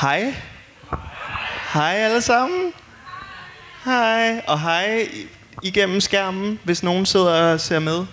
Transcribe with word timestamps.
Hej. 0.00 0.34
Hej 1.72 1.94
alle 1.94 2.22
sammen. 2.22 2.72
Hej. 3.84 4.42
Og 4.46 4.60
hej 4.60 5.08
igennem 5.62 6.00
skærmen, 6.00 6.58
hvis 6.64 6.82
nogen 6.82 7.06
sidder 7.06 7.52
og 7.52 7.60
ser 7.60 7.78
med. 7.78 8.06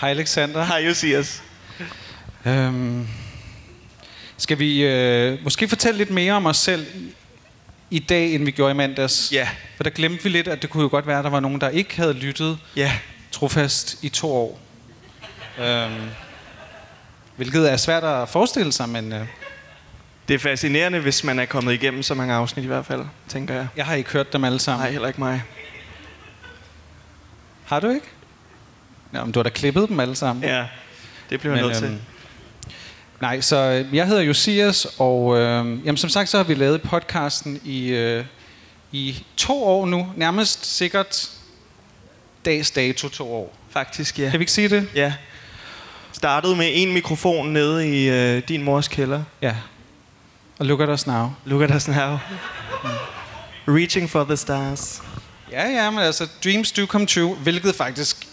Hej 0.00 0.10
Alexander. 0.10 0.64
Hej 0.64 0.76
Josias. 0.78 1.42
Øhm, 2.46 3.08
skal 4.36 4.58
vi 4.58 4.82
øh, 4.84 5.38
måske 5.44 5.68
fortælle 5.68 5.98
lidt 5.98 6.10
mere 6.10 6.32
om 6.32 6.46
os 6.46 6.56
selv 6.56 6.86
i, 7.90 7.98
dag, 7.98 8.34
end 8.34 8.44
vi 8.44 8.50
gjorde 8.50 8.70
i 8.70 8.74
mandags? 8.74 9.32
Ja. 9.32 9.48
For 9.76 9.82
der 9.84 9.90
glemte 9.90 10.22
vi 10.22 10.28
lidt, 10.28 10.48
at 10.48 10.62
det 10.62 10.70
kunne 10.70 10.82
jo 10.82 10.88
godt 10.88 11.06
være, 11.06 11.18
at 11.18 11.24
der 11.24 11.30
var 11.30 11.40
nogen, 11.40 11.60
der 11.60 11.68
ikke 11.68 11.96
havde 11.96 12.12
lyttet 12.12 12.58
Ja. 12.76 12.92
trofast 13.32 13.98
i 14.02 14.08
to 14.08 14.32
år. 14.32 14.60
Øhm, 15.58 15.92
hvilket 17.36 17.72
er 17.72 17.76
svært 17.76 18.04
at 18.04 18.28
forestille 18.28 18.72
sig, 18.72 18.88
men 18.88 19.12
øh, 19.12 19.26
Det 20.28 20.34
er 20.34 20.38
fascinerende, 20.38 20.98
hvis 21.00 21.24
man 21.24 21.38
er 21.38 21.44
kommet 21.44 21.72
igennem 21.72 22.02
så 22.02 22.14
mange 22.14 22.34
afsnit 22.34 22.64
i 22.64 22.68
hvert 22.68 22.86
fald, 22.86 23.04
tænker 23.28 23.54
jeg. 23.54 23.66
jeg 23.76 23.86
har 23.86 23.94
ikke 23.94 24.10
hørt 24.10 24.32
dem 24.32 24.44
alle 24.44 24.58
sammen. 24.58 24.82
Nej, 24.84 24.90
heller 24.90 25.08
ikke 25.08 25.20
mig. 25.20 25.42
Har 27.64 27.80
du 27.80 27.88
ikke? 27.88 28.06
Ja, 29.14 29.24
men 29.24 29.32
du 29.32 29.38
har 29.38 29.42
da 29.42 29.48
klippet 29.50 29.88
dem 29.88 30.00
alle 30.00 30.16
sammen. 30.16 30.44
Ja, 30.44 30.64
det 31.30 31.40
bliver 31.40 31.54
jeg 31.54 31.62
nødt 31.66 31.76
til. 31.76 31.86
øhm, 31.86 31.98
Nej, 33.20 33.40
så 33.40 33.56
øh, 33.56 33.94
jeg 33.96 34.06
hedder 34.06 34.22
Josias, 34.22 34.86
og 34.98 35.36
øh, 35.38 35.86
jamen, 35.86 35.96
som 35.96 36.10
sagt 36.10 36.28
så 36.28 36.36
har 36.36 36.44
vi 36.44 36.54
lavet 36.54 36.82
podcasten 36.82 37.60
i, 37.64 37.88
øh, 37.88 38.24
i 38.92 39.24
to 39.36 39.64
år 39.64 39.86
nu. 39.86 40.12
Nærmest 40.16 40.76
sikkert 40.76 41.30
dags 42.44 42.70
dato 42.70 43.08
to 43.08 43.34
år. 43.34 43.56
Faktisk, 43.70 44.18
ja. 44.18 44.30
Kan 44.30 44.40
vi 44.40 44.42
ikke 44.42 44.52
sige 44.52 44.68
det? 44.68 44.88
Ja. 44.94 45.14
Startede 46.16 46.56
med 46.56 46.70
en 46.72 46.92
mikrofon 46.92 47.48
nede 47.52 47.88
i 47.88 48.08
øh, 48.10 48.42
din 48.48 48.62
mors 48.62 48.88
kælder. 48.88 49.22
Ja. 49.42 49.56
Og 50.58 50.66
look 50.66 50.80
at 50.80 50.88
us 50.88 51.06
now. 51.06 51.30
Look 51.44 51.62
at 51.62 51.70
us 51.76 51.88
now. 51.88 52.18
Reaching 53.68 54.10
for 54.10 54.24
the 54.24 54.36
stars. 54.36 55.02
Ja, 55.52 55.68
ja, 55.68 55.90
men 55.90 55.98
altså, 56.00 56.28
dreams 56.44 56.72
do 56.72 56.86
come 56.86 57.06
true, 57.06 57.34
hvilket 57.36 57.74
faktisk 57.74 58.26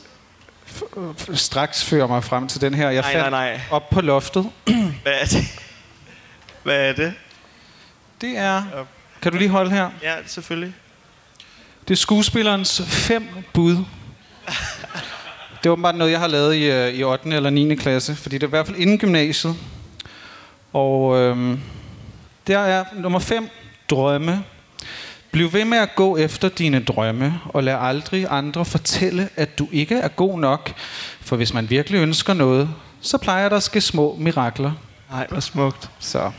f- 0.68 0.82
f- 1.22 1.36
straks 1.36 1.84
fører 1.84 2.08
mig 2.08 2.24
frem 2.24 2.48
til 2.48 2.62
den 2.62 2.74
her. 2.74 2.90
Jeg 2.90 3.02
Nej, 3.02 3.12
fandt 3.14 3.32
nej, 3.32 3.52
nej. 3.52 3.62
op 3.72 3.90
på 3.90 4.02
loftet. 4.02 4.50
Hvad 5.04 5.14
er 5.22 5.26
det? 5.26 5.44
Hvad 6.64 6.90
er 6.90 6.94
det? 6.94 7.14
Det 8.22 8.38
er... 8.38 8.64
Kan 9.22 9.32
du 9.32 9.38
lige 9.38 9.50
holde 9.50 9.72
her? 9.72 9.90
Ja, 10.04 10.16
selvfølgelig. 10.28 10.74
Det 11.88 11.94
er 11.94 11.98
skuespillerens 11.98 12.82
fem 12.88 13.28
bud. 13.54 13.78
Det 15.64 15.70
er 15.70 15.72
åbenbart 15.72 15.96
noget, 15.96 16.12
jeg 16.12 16.20
har 16.20 16.28
lavet 16.28 16.56
i, 16.56 16.72
øh, 16.72 16.94
i 16.94 17.04
8. 17.04 17.36
eller 17.36 17.50
9. 17.50 17.76
klasse, 17.76 18.16
fordi 18.16 18.36
det 18.36 18.44
er 18.44 18.48
i 18.48 18.50
hvert 18.50 18.68
fald 18.68 18.78
inden 18.78 18.98
gymnasiet. 18.98 19.56
Og 20.74 21.18
øhm, 21.18 21.60
der 22.48 22.60
er 22.60 22.84
nummer 22.96 23.20
5, 23.20 23.50
drømme. 23.90 24.44
Bliv 25.32 25.54
ved 25.54 25.66
med 25.66 25.78
at 25.78 25.90
gå 25.96 26.18
efter 26.18 26.50
dine 26.50 26.84
drømme, 26.84 27.40
og 27.50 27.64
lad 27.64 27.78
aldrig 27.80 28.28
andre 28.30 28.66
fortælle, 28.66 29.30
at 29.36 29.60
du 29.60 29.68
ikke 29.72 29.96
er 29.96 30.08
god 30.08 30.40
nok. 30.40 30.74
For 31.22 31.36
hvis 31.36 31.54
man 31.54 31.70
virkelig 31.70 31.98
ønsker 31.98 32.34
noget, 32.34 32.70
så 33.02 33.18
plejer 33.18 33.50
der 33.50 33.58
at 33.58 33.64
ske 33.64 33.82
små 33.82 34.18
mirakler. 34.20 34.72
Nej, 35.12 35.28
hvor 35.30 35.40
smukt. 35.40 35.90
Så. 36.00 36.32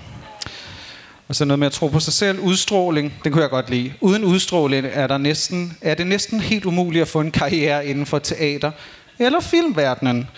Og 1.29 1.35
så 1.35 1.45
noget 1.45 1.59
med 1.59 1.67
at 1.67 1.73
tro 1.73 1.89
på 1.89 2.01
sig 2.01 2.13
selv. 2.13 2.41
Udstråling, 2.41 3.15
det 3.25 3.33
kunne 3.33 3.43
jeg 3.43 3.51
godt 3.51 3.71
lide. 3.71 3.93
Uden 4.01 4.25
udstråling 4.25 4.87
er, 4.93 5.07
der 5.07 5.19
næsten, 5.19 5.77
er 5.81 5.95
det 5.95 6.07
næsten 6.07 6.41
helt 6.41 6.65
umuligt 6.65 7.03
at 7.03 7.09
få 7.09 7.21
en 7.21 7.31
karriere 7.31 7.87
inden 7.87 8.07
for 8.07 8.19
teater 8.19 8.71
eller 9.19 9.41
filmverdenen. 9.41 10.29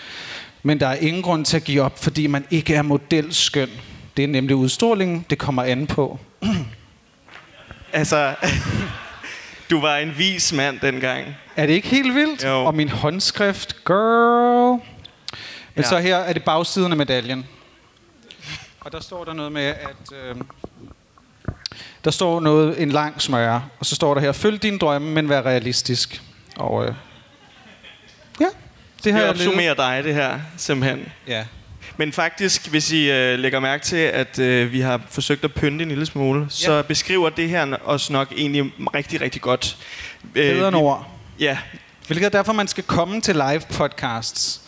Men 0.63 0.79
der 0.79 0.87
er 0.87 0.95
ingen 0.95 1.23
grund 1.23 1.45
til 1.45 1.57
at 1.57 1.63
give 1.63 1.81
op, 1.81 2.03
fordi 2.03 2.27
man 2.27 2.45
ikke 2.51 2.75
er 2.75 2.81
modelskøn. 2.81 3.69
Det 4.17 4.23
er 4.23 4.27
nemlig 4.27 4.55
udstrålingen, 4.55 5.25
det 5.29 5.37
kommer 5.37 5.63
an 5.63 5.87
på. 5.87 6.19
Altså, 7.93 8.35
du 9.69 9.81
var 9.81 9.97
en 9.97 10.17
vis 10.17 10.53
mand 10.53 10.79
dengang. 10.79 11.25
Er 11.55 11.65
det 11.65 11.73
ikke 11.73 11.87
helt 11.87 12.15
vildt? 12.15 12.43
Jo. 12.43 12.65
Og 12.65 12.75
min 12.75 12.89
håndskrift, 12.89 13.85
girl. 13.85 14.71
Men 15.75 15.83
Ja. 15.83 15.89
så 15.89 15.97
her 15.99 16.15
er 16.17 16.33
det 16.33 16.43
bagsiden 16.43 16.91
af 16.91 16.97
medaljen. 16.97 17.45
Og 18.79 18.91
der 18.91 18.99
står 18.99 19.23
der 19.25 19.33
noget 19.33 19.51
med, 19.51 19.61
at... 19.63 20.11
Øh, 20.29 20.35
der 22.03 22.11
står 22.11 22.39
noget, 22.39 22.81
en 22.81 22.89
lang 22.89 23.21
smøre, 23.21 23.63
og 23.79 23.85
så 23.85 23.95
står 23.95 24.13
der 24.13 24.21
her, 24.21 24.31
følg 24.31 24.63
din 24.63 24.77
drømme, 24.77 25.11
men 25.11 25.29
vær 25.29 25.41
realistisk. 25.41 26.21
Og 26.55 26.85
øh, 26.85 26.93
ja, 28.39 28.47
det 29.03 29.13
har 29.13 29.19
Det 29.19 29.29
opsummerer 29.29 29.73
dig, 29.73 30.03
det 30.03 30.13
her, 30.13 30.39
simpelthen. 30.57 31.05
Ja. 31.27 31.45
Men 31.97 32.13
faktisk, 32.13 32.67
hvis 32.67 32.91
I 32.91 33.11
øh, 33.11 33.39
lægger 33.39 33.59
mærke 33.59 33.83
til, 33.83 33.97
at 33.97 34.39
øh, 34.39 34.71
vi 34.71 34.79
har 34.79 35.01
forsøgt 35.09 35.43
at 35.43 35.53
pynte 35.53 35.83
en 35.83 35.89
lille 35.89 36.05
smule, 36.05 36.39
ja. 36.41 36.47
så 36.49 36.83
beskriver 36.83 37.29
det 37.29 37.49
her 37.49 37.75
os 37.85 38.09
nok 38.09 38.33
egentlig 38.37 38.71
rigtig, 38.95 39.21
rigtig 39.21 39.41
godt. 39.41 39.77
Øh, 40.35 40.53
Bedre 40.55 40.67
end 40.67 40.75
ord. 40.75 41.11
Ja, 41.39 41.57
Hvilket 42.07 42.25
er 42.25 42.29
derfor, 42.29 42.53
man 42.53 42.67
skal 42.67 42.83
komme 42.83 43.21
til 43.21 43.35
live 43.35 43.61
podcasts. 43.69 44.61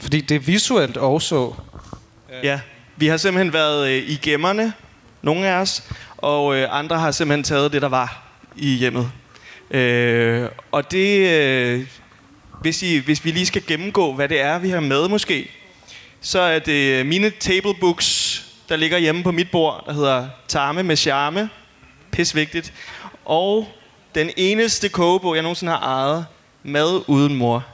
Fordi 0.00 0.20
det 0.20 0.34
er 0.34 0.38
visuelt 0.38 0.96
også. 0.96 1.54
ja. 2.42 2.60
Vi 2.96 3.06
har 3.06 3.16
simpelthen 3.16 3.52
været 3.52 3.88
øh, 3.88 4.10
i 4.10 4.18
gemmerne, 4.22 4.72
nogle 5.22 5.48
af 5.48 5.52
os, 5.60 5.82
og 6.16 6.56
øh, 6.56 6.68
andre 6.70 6.98
har 6.98 7.10
simpelthen 7.10 7.44
taget 7.44 7.72
det, 7.72 7.82
der 7.82 7.88
var 7.88 8.22
i 8.56 8.68
hjemmet. 8.74 9.10
Øh, 9.70 10.48
og 10.72 10.90
det, 10.90 11.30
øh, 11.30 11.86
hvis, 12.60 12.82
I, 12.82 12.98
hvis 12.98 13.24
vi 13.24 13.30
lige 13.30 13.46
skal 13.46 13.66
gennemgå, 13.66 14.12
hvad 14.12 14.28
det 14.28 14.40
er, 14.40 14.58
vi 14.58 14.68
har 14.70 14.80
med 14.80 15.08
måske, 15.08 15.50
så 16.20 16.40
er 16.40 16.58
det 16.58 17.06
mine 17.06 17.30
tablebooks, 17.30 18.42
der 18.68 18.76
ligger 18.76 18.98
hjemme 18.98 19.22
på 19.22 19.30
mit 19.32 19.50
bord, 19.50 19.82
der 19.86 19.92
hedder 19.92 20.28
Tarme 20.48 20.82
med 20.82 20.96
charme. 20.96 21.50
Pis 22.10 22.34
vigtigt. 22.34 22.72
Og 23.24 23.68
den 24.14 24.30
eneste 24.36 24.88
kogebog, 24.88 25.34
jeg 25.34 25.42
nogensinde 25.42 25.72
har 25.72 25.78
ejet, 25.80 26.26
Mad 26.62 27.02
uden 27.06 27.34
mor. 27.34 27.64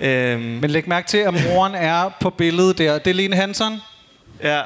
Øhm, 0.00 0.40
Men 0.42 0.70
læg 0.70 0.88
mærke 0.88 1.08
til, 1.08 1.18
at 1.18 1.34
moren 1.44 1.74
er 1.74 2.08
på 2.20 2.30
billedet 2.30 2.78
der. 2.78 2.98
Det 2.98 3.10
er 3.10 3.14
Lene 3.14 3.36
Hansson. 3.36 3.80
ja, 4.42 4.62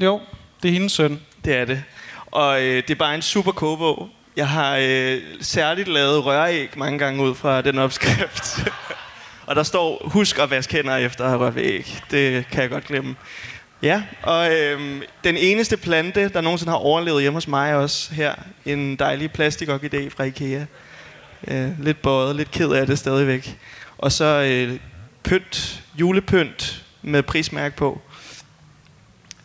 Jo, 0.00 0.20
det 0.62 0.68
er 0.68 0.72
hendes 0.72 0.92
søn. 0.92 1.20
det 1.44 1.54
er 1.56 1.64
det. 1.64 1.82
Og 2.26 2.62
øh, 2.62 2.76
det 2.76 2.90
er 2.90 2.94
bare 2.94 3.14
en 3.14 3.22
super 3.22 3.52
kogebog. 3.52 4.08
Jeg 4.36 4.48
har 4.48 4.76
øh, 4.80 5.22
særligt 5.40 5.88
lavet 5.88 6.24
røræg 6.24 6.78
mange 6.78 6.98
gange 6.98 7.22
ud 7.22 7.34
fra 7.34 7.62
den 7.62 7.78
opskrift. 7.78 8.68
og 9.46 9.56
der 9.56 9.62
står, 9.62 10.02
husk 10.04 10.38
at 10.38 10.50
vaske 10.50 10.72
hænder 10.72 10.96
efter 10.96 11.24
at 11.24 11.30
have 11.30 11.40
rørt 11.40 11.54
ved 11.54 11.62
æg. 11.62 11.98
Det 12.10 12.48
kan 12.50 12.62
jeg 12.62 12.70
godt 12.70 12.84
glemme. 12.84 13.16
Ja, 13.82 14.02
og 14.22 14.52
øh, 14.52 15.02
den 15.24 15.36
eneste 15.36 15.76
plante, 15.76 16.28
der 16.28 16.40
nogensinde 16.40 16.70
har 16.70 16.78
overlevet 16.78 17.22
hjemme 17.22 17.36
hos 17.36 17.48
mig 17.48 17.74
også 17.74 18.14
her, 18.14 18.34
en 18.64 18.96
dejlig 18.96 19.30
plastikorkidé 19.38 20.08
fra 20.08 20.24
Ikea. 20.24 20.64
Øh, 21.48 21.80
lidt 21.80 22.02
bøjet, 22.02 22.36
lidt 22.36 22.50
ked 22.50 22.70
af 22.70 22.86
det 22.86 22.98
stadigvæk. 22.98 23.58
Og 23.98 24.12
så 24.12 24.24
øh, 24.24 24.78
pynt, 25.22 25.82
julepynt 26.00 26.84
med 27.02 27.22
prismærke 27.22 27.76
på. 27.76 28.00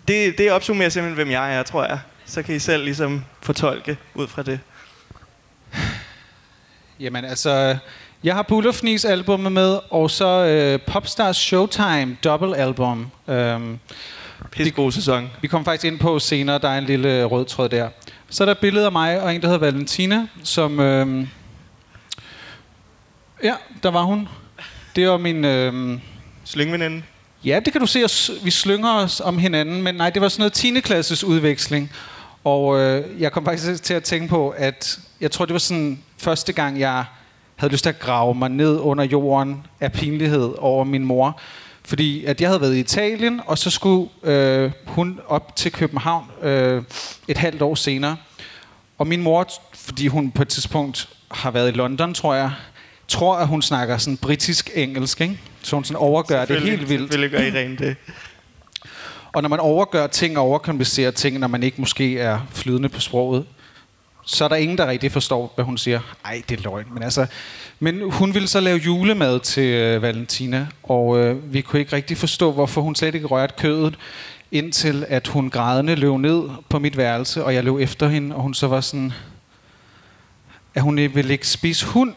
Det, 0.08 0.38
det 0.38 0.52
opsummerer 0.52 0.90
simpelthen, 0.90 1.16
hvem 1.16 1.32
jeg 1.32 1.56
er, 1.56 1.64
tror 1.64 1.86
jeg. 1.86 2.00
Så 2.26 2.44
kan 2.44 2.56
I 2.56 2.60
selv 2.60 2.84
ligesom 2.84 3.26
fortolke 3.42 3.98
ud 4.14 4.28
fra 4.28 4.44
det. 4.44 4.60
Jamen 7.00 7.26
altså, 7.26 7.78
jeg 8.24 8.36
har 8.36 8.42
Bullerfnis 8.42 9.06
albumet 9.06 9.52
med, 9.52 9.80
og 9.90 10.12
så 10.12 10.46
øh, 10.46 10.80
Popstars 10.82 11.38
Showtime 11.38 12.18
double 12.24 12.58
album. 12.58 13.12
Øhm, 13.28 13.80
Pisse 14.52 14.72
god 14.72 14.92
sæson. 14.92 15.30
vi 15.42 15.48
kommer 15.48 15.66
faktisk 15.66 15.86
ind 15.86 16.00
på 16.00 16.20
senere, 16.20 16.58
der 16.58 16.70
er 16.70 16.78
en 16.78 16.84
lille 16.84 17.24
rød 17.24 17.46
tråd 17.46 17.70
der. 17.70 17.90
Så 18.30 18.44
er 18.44 18.46
der 18.46 18.52
et 18.52 18.58
billede 18.58 18.86
af 18.86 18.92
mig 18.92 19.22
og 19.22 19.36
en, 19.36 19.42
der 19.42 19.48
hedder 19.48 19.60
Valentina, 19.60 20.28
som... 20.44 20.80
Øhm, 20.80 21.28
ja, 23.44 23.54
der 23.84 23.92
var 23.92 24.04
hun. 24.04 24.28
Det 24.96 25.10
var 25.10 25.18
min... 25.18 25.46
Øhm, 25.46 26.02
Slyngveninde. 26.46 27.04
Ja, 27.46 27.60
det 27.66 27.74
kan 27.74 27.82
du 27.82 27.88
se, 27.88 28.06
os, 28.06 28.32
vi 28.44 28.52
slynger 28.52 28.94
os 28.94 29.22
om 29.22 29.38
hinanden, 29.38 29.82
men 29.82 29.96
nej, 29.96 30.10
det 30.10 30.22
var 30.22 30.28
sådan 30.28 30.42
noget 30.42 30.54
10. 30.54 30.80
klasses 30.80 31.24
udveksling. 31.24 31.92
Og 32.44 32.80
øh, 32.80 33.22
jeg 33.22 33.32
kom 33.32 33.46
faktisk 33.46 33.84
til 33.84 33.94
at 33.94 34.04
tænke 34.04 34.28
på, 34.28 34.50
at 34.50 35.00
jeg 35.22 35.32
tror, 35.32 35.46
det 35.46 35.54
var 35.54 35.60
sådan 35.60 36.00
første 36.20 36.54
gang, 36.54 36.80
jeg 36.80 37.06
havde 37.56 37.72
lyst 37.72 37.84
til 37.84 37.90
at 37.90 38.00
grave 38.00 38.36
mig 38.36 38.50
ned 38.50 38.80
under 38.80 39.04
jorden 39.04 39.66
af 39.80 39.92
pinlighed 39.92 40.54
over 40.58 40.84
min 40.84 41.06
mor. 41.06 41.40
Fordi 41.86 42.26
at 42.26 42.42
jeg 42.42 42.50
havde 42.50 42.62
været 42.62 42.76
i 42.76 42.80
Italien, 42.80 43.42
og 43.46 43.58
så 43.58 43.70
skulle 43.70 44.10
øh, 44.24 44.72
hun 44.88 45.20
op 45.28 45.56
til 45.56 45.72
København 45.72 46.26
øh, 46.42 46.84
et 47.28 47.38
halvt 47.38 47.62
år 47.62 47.76
senere. 47.76 48.18
Og 48.98 49.08
min 49.08 49.22
mor, 49.22 49.48
fordi 49.74 50.08
hun 50.08 50.32
på 50.32 50.42
et 50.42 50.48
tidspunkt 50.48 51.10
har 51.32 51.52
været 51.52 51.68
i 51.68 51.72
London, 51.72 52.14
tror 52.14 52.34
jeg, 52.34 52.52
tror, 53.08 53.36
at 53.36 53.48
hun 53.48 53.62
snakker 53.62 53.98
sådan 53.98 54.18
britisk-engelsk, 54.18 55.22
ikke? 55.22 55.40
Så 55.62 55.76
hun 55.76 55.84
sådan 55.84 55.98
overgør 55.98 56.46
det 56.46 56.62
helt 56.62 56.90
vildt. 56.90 57.14
Selvfølgelig 57.14 57.40
gør 57.54 57.60
I 57.60 57.64
rent 57.64 57.80
det. 57.80 57.96
Og 59.34 59.42
når 59.42 59.50
man 59.50 59.60
overgør 59.60 60.08
ting 60.08 60.38
og 60.38 60.44
overkomplicerer 60.44 61.12
ting, 61.12 61.40
når 61.40 61.48
man 61.48 61.64
ikke 61.64 61.82
måske 61.82 62.20
er 62.20 62.40
flydende 62.52 62.90
på 62.90 63.00
sproget, 63.00 63.46
så 64.32 64.44
er 64.44 64.48
der 64.48 64.56
ingen, 64.56 64.78
der 64.78 64.88
rigtig 64.88 65.12
forstår, 65.12 65.52
hvad 65.56 65.66
hun 65.66 65.78
siger. 65.78 66.00
Ej, 66.26 66.42
det 66.50 66.60
er 66.60 66.64
løgn. 66.64 66.86
Men, 66.94 67.04
altså, 67.04 67.26
men 67.80 68.12
hun 68.12 68.34
ville 68.34 68.48
så 68.48 68.60
lave 68.60 68.78
julemad 68.78 69.40
til 69.40 69.64
øh, 69.64 70.02
Valentina, 70.02 70.68
og 70.84 71.18
øh, 71.20 71.54
vi 71.54 71.62
kunne 71.62 71.80
ikke 71.80 71.96
rigtig 71.96 72.18
forstå, 72.18 72.52
hvorfor 72.52 72.82
hun 72.82 72.96
slet 72.96 73.16
ikke 73.16 73.28
rørte 73.28 73.54
kødet. 73.58 73.98
indtil 74.52 75.06
at 75.08 75.28
hun 75.28 75.50
grædende 75.50 75.96
løb 75.96 76.14
ned 76.14 76.50
på 76.70 76.80
mit 76.80 76.98
værelse, 76.98 77.46
og 77.46 77.54
jeg 77.54 77.64
løb 77.64 77.76
efter 77.76 78.08
hende, 78.08 78.36
og 78.36 78.42
hun 78.42 78.54
så 78.54 78.68
var 78.68 78.82
sådan, 78.82 79.14
at 80.76 80.82
hun 80.82 80.98
ville 80.98 81.34
ikke 81.34 81.48
spise 81.48 81.86
hund. 81.86 82.14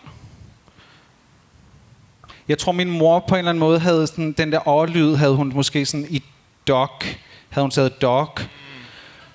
Jeg 2.49 2.59
tror, 2.59 2.73
min 2.73 2.91
mor 2.91 3.25
på 3.29 3.35
en 3.35 3.39
eller 3.39 3.51
anden 3.51 3.61
måde 3.61 3.79
havde 3.79 4.07
sådan, 4.07 4.33
den 4.33 4.53
der 4.53 4.69
overlyd, 4.69 5.15
havde 5.15 5.35
hun 5.35 5.53
måske 5.55 5.87
sådan 5.87 6.07
i 6.11 6.23
dog, 6.69 7.03
havde 7.49 7.65
hun 7.65 7.71
taget 7.71 8.03
dog. 8.03 8.39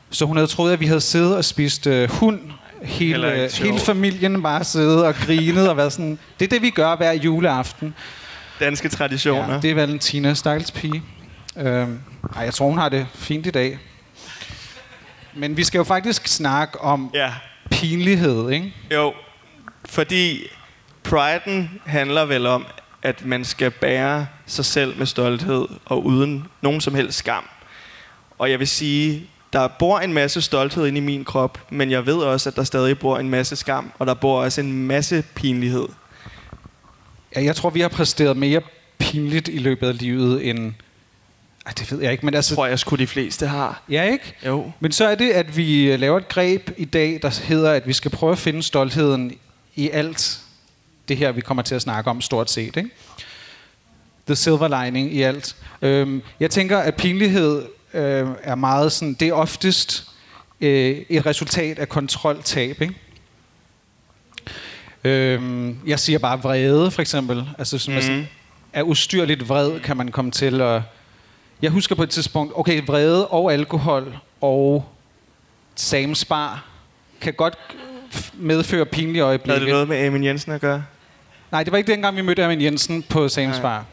Så 0.09 0.25
hun 0.25 0.37
havde 0.37 0.47
troet, 0.47 0.73
at 0.73 0.79
vi 0.79 0.85
havde 0.85 1.01
siddet 1.01 1.35
og 1.35 1.45
spist 1.45 1.87
øh, 1.87 2.09
hund. 2.09 2.39
Hele, 2.81 3.49
hele 3.61 3.79
familien 3.79 4.43
bare 4.43 4.63
siddet 4.63 5.05
og 5.05 5.15
grinet 5.15 5.69
og 5.69 5.77
været 5.77 5.93
sådan, 5.93 6.19
det 6.39 6.45
er 6.45 6.49
det, 6.49 6.61
vi 6.61 6.69
gør 6.69 6.95
hver 6.95 7.11
juleaften. 7.11 7.95
Danske 8.59 8.89
traditioner. 8.89 9.53
Ja, 9.53 9.59
det 9.59 9.71
er 9.71 9.75
Valentina, 9.75 10.33
stakkels 10.33 10.71
pige. 10.71 11.03
Øhm, 11.57 11.99
ej, 12.35 12.43
jeg 12.43 12.53
tror, 12.53 12.67
hun 12.69 12.77
har 12.77 12.89
det 12.89 13.07
fint 13.13 13.47
i 13.47 13.51
dag. 13.51 13.79
Men 15.33 15.57
vi 15.57 15.63
skal 15.63 15.77
jo 15.77 15.83
faktisk 15.83 16.27
snakke 16.27 16.81
om 16.81 17.11
ja. 17.13 17.33
pinlighed, 17.71 18.49
ikke? 18.49 18.73
Jo, 18.93 19.13
fordi 19.85 20.47
priden 21.03 21.81
handler 21.85 22.25
vel 22.25 22.45
om, 22.45 22.65
at 23.03 23.25
man 23.25 23.45
skal 23.45 23.71
bære 23.71 24.27
sig 24.45 24.65
selv 24.65 24.97
med 24.97 25.05
stolthed 25.05 25.67
og 25.85 26.05
uden 26.05 26.47
nogen 26.61 26.81
som 26.81 26.95
helst 26.95 27.17
skam. 27.17 27.49
Og 28.37 28.51
jeg 28.51 28.59
vil 28.59 28.67
sige, 28.67 29.29
der 29.53 29.67
bor 29.67 29.99
en 29.99 30.13
masse 30.13 30.41
stolthed 30.41 30.87
inde 30.87 30.97
i 30.97 31.01
min 31.01 31.25
krop, 31.25 31.59
men 31.69 31.91
jeg 31.91 32.05
ved 32.05 32.15
også, 32.15 32.49
at 32.49 32.55
der 32.55 32.63
stadig 32.63 32.99
bor 32.99 33.17
en 33.17 33.29
masse 33.29 33.55
skam, 33.55 33.91
og 33.99 34.07
der 34.07 34.13
bor 34.13 34.41
også 34.41 34.61
en 34.61 34.87
masse 34.87 35.23
pinlighed. 35.35 35.87
Ja, 37.35 37.43
jeg 37.43 37.55
tror, 37.55 37.69
vi 37.69 37.79
har 37.79 37.87
præsteret 37.87 38.37
mere 38.37 38.61
pinligt 38.97 39.47
i 39.47 39.57
løbet 39.57 39.87
af 39.87 39.97
livet 39.97 40.49
end... 40.49 40.73
Ej, 41.65 41.73
det 41.79 41.91
ved 41.91 42.01
jeg 42.01 42.11
ikke, 42.11 42.25
men 42.25 42.33
altså... 42.33 42.55
tror 42.55 42.65
jeg 42.65 42.79
sgu 42.79 42.95
de 42.95 43.07
fleste 43.07 43.47
har. 43.47 43.81
Ja, 43.89 44.03
ikke? 44.03 44.35
Jo. 44.45 44.71
Men 44.79 44.91
så 44.91 45.05
er 45.05 45.15
det, 45.15 45.31
at 45.31 45.57
vi 45.57 45.91
øh, 45.91 45.99
laver 45.99 46.17
et 46.17 46.27
greb 46.27 46.69
i 46.77 46.85
dag, 46.85 47.19
der 47.21 47.39
hedder, 47.43 47.71
at 47.71 47.87
vi 47.87 47.93
skal 47.93 48.11
prøve 48.11 48.31
at 48.31 48.37
finde 48.37 48.63
stoltheden 48.63 49.33
i 49.75 49.89
alt 49.89 50.39
det 51.07 51.17
her, 51.17 51.31
vi 51.31 51.41
kommer 51.41 51.63
til 51.63 51.75
at 51.75 51.81
snakke 51.81 52.09
om 52.09 52.21
stort 52.21 52.51
set. 52.51 52.77
Ikke? 52.77 52.89
The 54.25 54.35
silver 54.35 54.83
lining 54.83 55.13
i 55.13 55.21
alt. 55.21 55.55
Øhm, 55.81 56.21
jeg 56.39 56.51
tænker, 56.51 56.77
at 56.77 56.95
pinlighed 56.95 57.65
øh, 57.97 58.27
er 58.43 58.55
meget 58.55 58.91
sådan, 58.91 59.13
det 59.13 59.27
er 59.27 59.33
oftest 59.33 60.07
øh, 60.61 60.97
et 61.09 61.25
resultat 61.25 61.79
af 61.79 61.89
kontroltab. 61.89 62.81
Ikke? 62.81 62.95
Øhm, 65.03 65.77
jeg 65.87 65.99
siger 65.99 66.19
bare 66.19 66.41
vrede, 66.41 66.91
for 66.91 67.01
eksempel. 67.01 67.45
Altså, 67.57 67.75
hvis 67.77 67.87
Mhm. 67.87 68.01
sådan 68.01 68.27
er 68.73 68.83
ustyrligt 68.83 69.49
vred, 69.49 69.79
kan 69.79 69.97
man 69.97 70.07
komme 70.07 70.31
til 70.31 70.61
at... 70.61 70.81
Jeg 71.61 71.71
husker 71.71 71.95
på 71.95 72.03
et 72.03 72.09
tidspunkt, 72.09 72.53
okay, 72.55 72.81
vrede 72.87 73.27
og 73.27 73.53
alkohol 73.53 74.17
og 74.41 74.85
samspar 75.75 76.65
kan 77.21 77.33
godt 77.33 77.57
medføre 78.33 78.85
pinlige 78.85 79.15
Havde 79.15 79.27
øjeblikke. 79.27 79.61
det 79.65 79.69
noget 79.69 79.87
med 79.87 79.97
Amin 80.05 80.23
Jensen 80.23 80.51
at 80.51 80.61
gøre? 80.61 80.83
Nej, 81.51 81.63
det 81.63 81.71
var 81.71 81.77
ikke 81.77 81.91
dengang, 81.91 82.17
vi 82.17 82.21
mødte 82.21 82.43
Amin 82.45 82.61
Jensen 82.61 83.03
på 83.03 83.29
Samspar. 83.29 83.85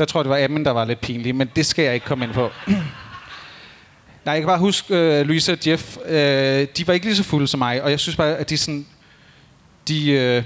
Der 0.00 0.06
tror 0.06 0.20
jeg, 0.20 0.24
det 0.24 0.30
var 0.30 0.44
Amen, 0.44 0.64
der 0.64 0.70
var 0.70 0.84
lidt 0.84 1.00
pinlig, 1.00 1.34
men 1.34 1.50
det 1.56 1.66
skal 1.66 1.84
jeg 1.84 1.94
ikke 1.94 2.06
komme 2.06 2.24
ind 2.24 2.34
på. 2.34 2.50
Nej, 4.24 4.32
jeg 4.34 4.36
kan 4.36 4.46
bare 4.46 4.58
huske, 4.58 5.20
uh, 5.20 5.26
Louise 5.26 5.52
og 5.52 5.58
Jeff, 5.66 5.96
uh, 5.96 6.12
de 6.76 6.86
var 6.86 6.92
ikke 6.92 7.06
lige 7.06 7.16
så 7.16 7.22
fulde 7.22 7.48
som 7.48 7.58
mig, 7.58 7.82
og 7.82 7.90
jeg 7.90 8.00
synes 8.00 8.16
bare, 8.16 8.36
at 8.36 8.50
de 8.50 8.56
sådan, 8.56 8.86
de 9.88 10.36
uh, 10.38 10.44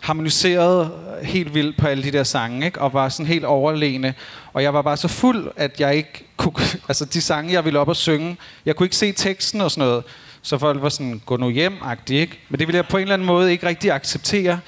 harmoniserede 0.00 0.92
helt 1.22 1.54
vildt 1.54 1.76
på 1.76 1.86
alle 1.86 2.04
de 2.04 2.12
der 2.12 2.22
sange, 2.22 2.66
ikke? 2.66 2.80
og 2.80 2.92
var 2.92 3.08
sådan 3.08 3.26
helt 3.26 3.44
overlegne. 3.44 4.14
Og 4.52 4.62
jeg 4.62 4.74
var 4.74 4.82
bare 4.82 4.96
så 4.96 5.08
fuld, 5.08 5.50
at 5.56 5.80
jeg 5.80 5.96
ikke 5.96 6.24
kunne... 6.36 6.54
Altså, 6.88 7.04
de 7.04 7.20
sange, 7.20 7.52
jeg 7.52 7.64
ville 7.64 7.78
op 7.78 7.88
og 7.88 7.96
synge, 7.96 8.36
jeg 8.66 8.76
kunne 8.76 8.86
ikke 8.86 8.96
se 8.96 9.12
teksten 9.12 9.60
og 9.60 9.70
sådan 9.70 9.88
noget. 9.88 10.04
Så 10.42 10.58
folk 10.58 10.82
var 10.82 10.88
sådan, 10.88 11.22
gå 11.26 11.36
nu 11.36 11.50
hjem 11.50 11.74
ikke? 12.10 12.38
Men 12.48 12.58
det 12.58 12.66
ville 12.66 12.76
jeg 12.76 12.86
på 12.86 12.96
en 12.96 13.02
eller 13.02 13.14
anden 13.14 13.26
måde 13.26 13.52
ikke 13.52 13.66
rigtig 13.66 13.92
acceptere. 13.92 14.60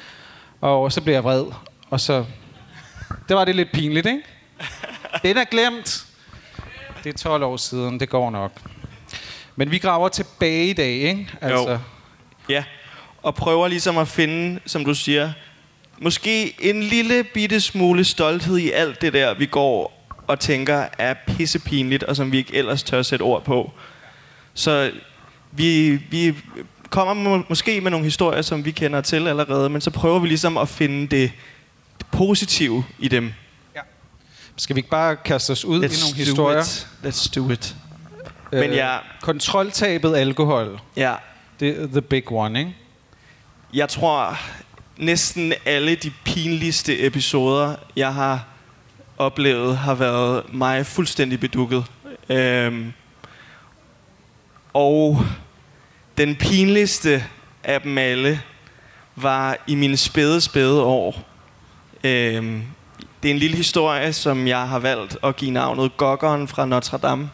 Og 0.60 0.92
så 0.92 1.00
blev 1.00 1.14
jeg 1.14 1.24
vred. 1.24 1.44
Og 1.90 2.00
så... 2.00 2.24
Det 3.28 3.36
var 3.36 3.44
det 3.44 3.56
lidt 3.56 3.72
pinligt, 3.72 4.06
ikke? 4.06 4.22
Den 5.22 5.36
er 5.36 5.44
glemt. 5.44 6.06
Det 7.04 7.14
er 7.14 7.18
12 7.18 7.42
år 7.42 7.56
siden, 7.56 8.00
det 8.00 8.08
går 8.08 8.30
nok. 8.30 8.52
Men 9.56 9.70
vi 9.70 9.78
graver 9.78 10.08
tilbage 10.08 10.66
i 10.66 10.72
dag, 10.72 10.92
ikke? 10.92 11.28
Altså, 11.40 11.78
Ja, 12.48 12.64
og 13.22 13.34
prøver 13.34 13.68
ligesom 13.68 13.98
at 13.98 14.08
finde, 14.08 14.60
som 14.66 14.84
du 14.84 14.94
siger, 14.94 15.32
måske 15.98 16.54
en 16.60 16.82
lille 16.82 17.24
bitte 17.24 17.60
smule 17.60 18.04
stolthed 18.04 18.58
i 18.58 18.70
alt 18.70 19.00
det 19.00 19.12
der, 19.12 19.34
vi 19.34 19.46
går 19.46 20.08
og 20.26 20.40
tænker 20.40 20.84
er 20.98 21.14
pissepinligt, 21.26 22.02
og 22.02 22.16
som 22.16 22.32
vi 22.32 22.38
ikke 22.38 22.54
ellers 22.54 22.82
tør 22.82 23.02
sætte 23.02 23.22
ord 23.22 23.44
på. 23.44 23.72
Så 24.54 24.90
vi, 25.52 25.98
vi 26.10 26.34
kommer 26.90 27.14
må, 27.14 27.42
måske 27.48 27.80
med 27.80 27.90
nogle 27.90 28.04
historier, 28.04 28.42
som 28.42 28.64
vi 28.64 28.70
kender 28.70 29.00
til 29.00 29.28
allerede, 29.28 29.68
men 29.68 29.80
så 29.80 29.90
prøver 29.90 30.18
vi 30.18 30.28
ligesom 30.28 30.56
at 30.56 30.68
finde 30.68 31.06
det 31.06 31.32
positive 32.16 32.84
i 32.98 33.08
dem. 33.08 33.32
Skal 34.58 34.76
vi 34.76 34.78
ikke 34.78 34.90
bare 34.90 35.16
kaste 35.16 35.50
os 35.50 35.64
ud 35.64 35.76
i 35.76 35.88
nogle 36.00 36.16
historier? 36.16 36.60
It. 36.60 36.86
Let's 37.04 37.28
do 37.34 37.50
it. 37.50 37.76
Men 38.52 38.72
ja. 38.72 38.98
Kontroltabet 39.20 40.16
alkohol. 40.16 40.80
Ja, 40.96 41.14
Det 41.60 41.82
er 41.82 41.86
the 41.86 42.02
big 42.02 42.32
one, 42.32 42.58
ikke? 42.58 42.76
Jeg 43.74 43.88
tror, 43.88 44.38
næsten 44.96 45.52
alle 45.64 45.94
de 45.94 46.12
pinligste 46.24 47.06
episoder, 47.06 47.76
jeg 47.96 48.14
har 48.14 48.44
oplevet, 49.18 49.78
har 49.78 49.94
været 49.94 50.54
mig 50.54 50.86
fuldstændig 50.86 51.40
bedukket. 51.40 51.84
Øhm, 52.28 52.92
og 54.72 55.24
den 56.18 56.36
pinligste 56.36 57.24
af 57.64 57.80
dem 57.80 57.98
alle 57.98 58.42
var 59.16 59.56
i 59.66 59.74
mine 59.74 59.96
spæde, 59.96 60.40
spæde 60.40 60.82
år. 60.82 61.22
Øhm, 62.04 62.62
det 63.22 63.30
er 63.30 63.34
en 63.34 63.38
lille 63.38 63.56
historie, 63.56 64.12
som 64.12 64.46
jeg 64.46 64.68
har 64.68 64.78
valgt 64.78 65.16
at 65.24 65.36
give 65.36 65.50
navnet 65.50 65.96
Goggeren 65.96 66.48
fra 66.48 66.66
Notre 66.66 66.98
Dame. 66.98 67.30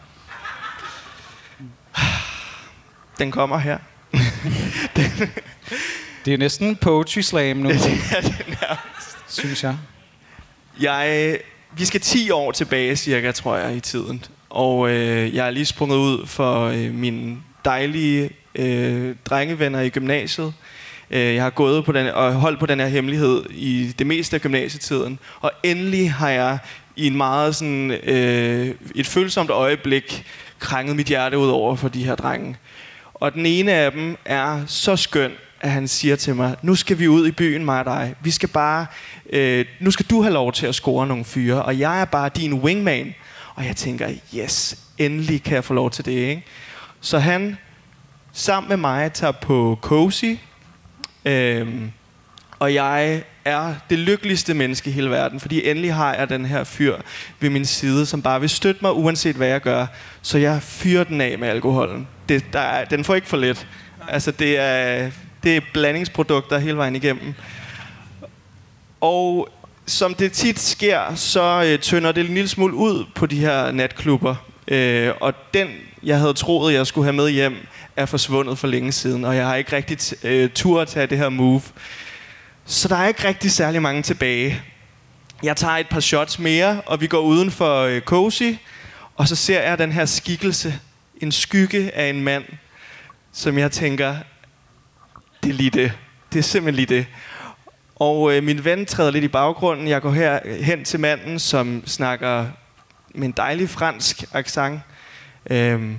Den 3.19 3.31
kommer 3.31 3.57
her. 3.57 3.77
Det 6.25 6.33
er 6.33 6.37
næsten 6.37 6.75
poetry 6.75 7.19
slam 7.19 7.57
nu, 7.57 7.69
Ja, 7.73 7.75
det 7.75 8.57
er 8.61 8.75
synes 9.27 9.63
jeg. 9.63 9.77
Jeg, 10.79 11.37
vi 11.77 11.85
skal 11.85 12.01
10 12.01 12.31
år 12.31 12.51
tilbage 12.51 12.95
cirka, 12.95 13.31
tror 13.31 13.55
jeg, 13.55 13.75
i 13.75 13.79
tiden. 13.79 14.25
Og 14.49 14.89
øh, 14.89 15.35
jeg 15.35 15.47
er 15.47 15.49
lige 15.49 15.65
sprunget 15.65 15.97
ud 15.97 16.27
for 16.27 16.65
øh, 16.65 16.93
mine 16.93 17.37
dejlige 17.65 18.29
øh, 18.55 19.15
drengevenner 19.25 19.81
i 19.81 19.89
gymnasiet. 19.89 20.53
Øh, 21.13 21.35
jeg 21.35 21.43
har 21.43 21.49
gået 21.49 21.85
på 21.85 21.91
den, 21.91 22.07
og 22.07 22.33
holdt 22.33 22.59
på 22.59 22.65
den 22.65 22.79
her 22.79 22.87
hemmelighed 22.87 23.43
i 23.49 23.93
det 23.99 24.07
meste 24.07 24.35
af 24.35 24.41
gymnasietiden. 24.41 25.19
Og 25.39 25.51
endelig 25.63 26.13
har 26.13 26.29
jeg 26.29 26.57
i 26.95 27.07
en 27.07 27.17
meget 27.17 27.55
sådan, 27.55 27.91
øh, 27.91 28.75
et 28.95 29.07
følsomt 29.07 29.49
øjeblik 29.49 30.25
krænget 30.59 30.95
mit 30.95 31.07
hjerte 31.07 31.37
ud 31.37 31.49
over 31.49 31.75
for 31.75 31.87
de 31.87 32.03
her 32.03 32.15
drenge. 32.15 32.57
Og 33.13 33.33
den 33.33 33.45
ene 33.45 33.73
af 33.73 33.91
dem 33.91 34.17
er 34.25 34.61
så 34.67 34.95
skøn, 34.95 35.31
at 35.61 35.71
han 35.71 35.87
siger 35.87 36.15
til 36.15 36.35
mig, 36.35 36.55
nu 36.61 36.75
skal 36.75 36.99
vi 36.99 37.07
ud 37.07 37.27
i 37.27 37.31
byen, 37.31 37.65
mig 37.65 37.79
og 37.79 37.85
dig. 37.85 38.15
Vi 38.21 38.31
skal 38.31 38.49
bare, 38.49 38.85
øh, 39.29 39.65
nu 39.79 39.91
skal 39.91 40.05
du 40.09 40.21
have 40.21 40.33
lov 40.33 40.53
til 40.53 40.67
at 40.67 40.75
score 40.75 41.07
nogle 41.07 41.25
fyre, 41.25 41.61
og 41.61 41.79
jeg 41.79 42.01
er 42.01 42.05
bare 42.05 42.29
din 42.35 42.53
wingman. 42.53 43.15
Og 43.55 43.65
jeg 43.65 43.75
tænker, 43.75 44.09
yes, 44.35 44.77
endelig 44.97 45.43
kan 45.43 45.55
jeg 45.55 45.63
få 45.63 45.73
lov 45.73 45.91
til 45.91 46.05
det, 46.05 46.11
ikke? 46.11 46.43
Så 47.01 47.19
han 47.19 47.57
sammen 48.33 48.69
med 48.69 48.77
mig 48.77 49.13
tager 49.13 49.31
på 49.31 49.79
Cozy, 49.81 50.35
øhm, 51.25 51.91
og 52.59 52.73
jeg 52.73 53.23
er 53.45 53.73
det 53.89 53.99
lykkeligste 53.99 54.53
menneske 54.53 54.89
i 54.89 54.93
hele 54.93 55.09
verden, 55.09 55.39
fordi 55.39 55.69
endelig 55.69 55.93
har 55.93 56.15
jeg 56.15 56.29
den 56.29 56.45
her 56.45 56.63
fyr 56.63 56.97
ved 57.39 57.49
min 57.49 57.65
side, 57.65 58.05
som 58.05 58.21
bare 58.21 58.39
vil 58.39 58.49
støtte 58.49 58.81
mig, 58.81 58.93
uanset 58.93 59.35
hvad 59.35 59.47
jeg 59.47 59.61
gør. 59.61 59.85
Så 60.21 60.37
jeg 60.37 60.61
fyrer 60.61 61.03
den 61.03 61.21
af 61.21 61.39
med 61.39 61.47
alkoholen. 61.47 62.07
Det, 62.29 62.45
der 62.53 62.59
er, 62.59 62.85
den 62.85 63.03
får 63.03 63.15
ikke 63.15 63.27
for 63.27 63.37
lidt. 63.37 63.67
Altså, 64.07 64.31
det 64.31 64.59
er, 64.59 65.11
det 65.43 65.57
er 65.57 65.61
blandingsprodukter 65.73 66.57
hele 66.57 66.77
vejen 66.77 66.95
igennem. 66.95 67.33
Og 69.01 69.49
som 69.85 70.13
det 70.13 70.31
tit 70.31 70.59
sker, 70.59 71.15
så 71.15 71.63
øh, 71.67 71.79
tynder 71.79 72.11
det 72.11 72.25
en 72.27 72.33
lille 72.33 72.47
smule 72.47 72.73
ud 72.73 73.05
på 73.15 73.25
de 73.25 73.39
her 73.39 73.71
natklubber. 73.71 74.35
Øh, 74.67 75.11
og 75.21 75.33
den, 75.53 75.67
jeg 76.03 76.19
havde 76.19 76.33
troet, 76.33 76.73
jeg 76.73 76.87
skulle 76.87 77.05
have 77.05 77.15
med 77.15 77.29
hjem, 77.29 77.67
er 77.95 78.05
forsvundet 78.05 78.57
for 78.57 78.67
længe 78.67 78.91
siden. 78.91 79.25
Og 79.25 79.35
jeg 79.35 79.47
har 79.47 79.55
ikke 79.55 79.75
rigtig 79.75 80.17
øh, 80.23 80.49
tur 80.49 80.81
at 80.81 80.87
tage 80.87 81.07
det 81.07 81.17
her 81.17 81.29
move. 81.29 81.61
Så 82.65 82.87
der 82.87 82.95
er 82.95 83.07
ikke 83.07 83.27
rigtig 83.27 83.51
særlig 83.51 83.81
mange 83.81 84.01
tilbage. 84.01 84.61
Jeg 85.43 85.57
tager 85.57 85.77
et 85.77 85.89
par 85.89 85.99
shots 85.99 86.39
mere, 86.39 86.81
og 86.85 87.01
vi 87.01 87.07
går 87.07 87.19
uden 87.19 87.51
for 87.51 87.81
øh, 87.81 88.01
Cozy. 88.01 88.51
Og 89.15 89.27
så 89.27 89.35
ser 89.35 89.61
jeg 89.61 89.77
den 89.77 89.91
her 89.91 90.05
skikkelse, 90.05 90.79
en 91.21 91.31
skygge 91.31 91.91
af 91.95 92.09
en 92.09 92.23
mand, 92.23 92.43
som 93.31 93.57
jeg 93.57 93.71
tænker, 93.71 94.15
det 95.43 95.49
er 95.49 95.53
lige 95.53 95.69
det. 95.69 95.91
Det 96.33 96.39
er 96.39 96.43
simpelthen 96.43 96.75
lige 96.75 96.97
det. 96.97 97.05
Og 97.95 98.35
øh, 98.35 98.43
min 98.43 98.65
ven 98.65 98.85
træder 98.85 99.11
lidt 99.11 99.23
i 99.23 99.27
baggrunden. 99.27 99.87
Jeg 99.87 100.01
går 100.01 100.11
her 100.11 100.39
øh, 100.45 100.59
hen 100.59 100.83
til 100.83 100.99
manden, 100.99 101.39
som 101.39 101.83
snakker 101.85 102.45
med 103.15 103.27
en 103.27 103.33
dejlig 103.37 103.69
fransk 103.69 104.23
accent. 104.33 104.79
Øhm, 105.49 105.97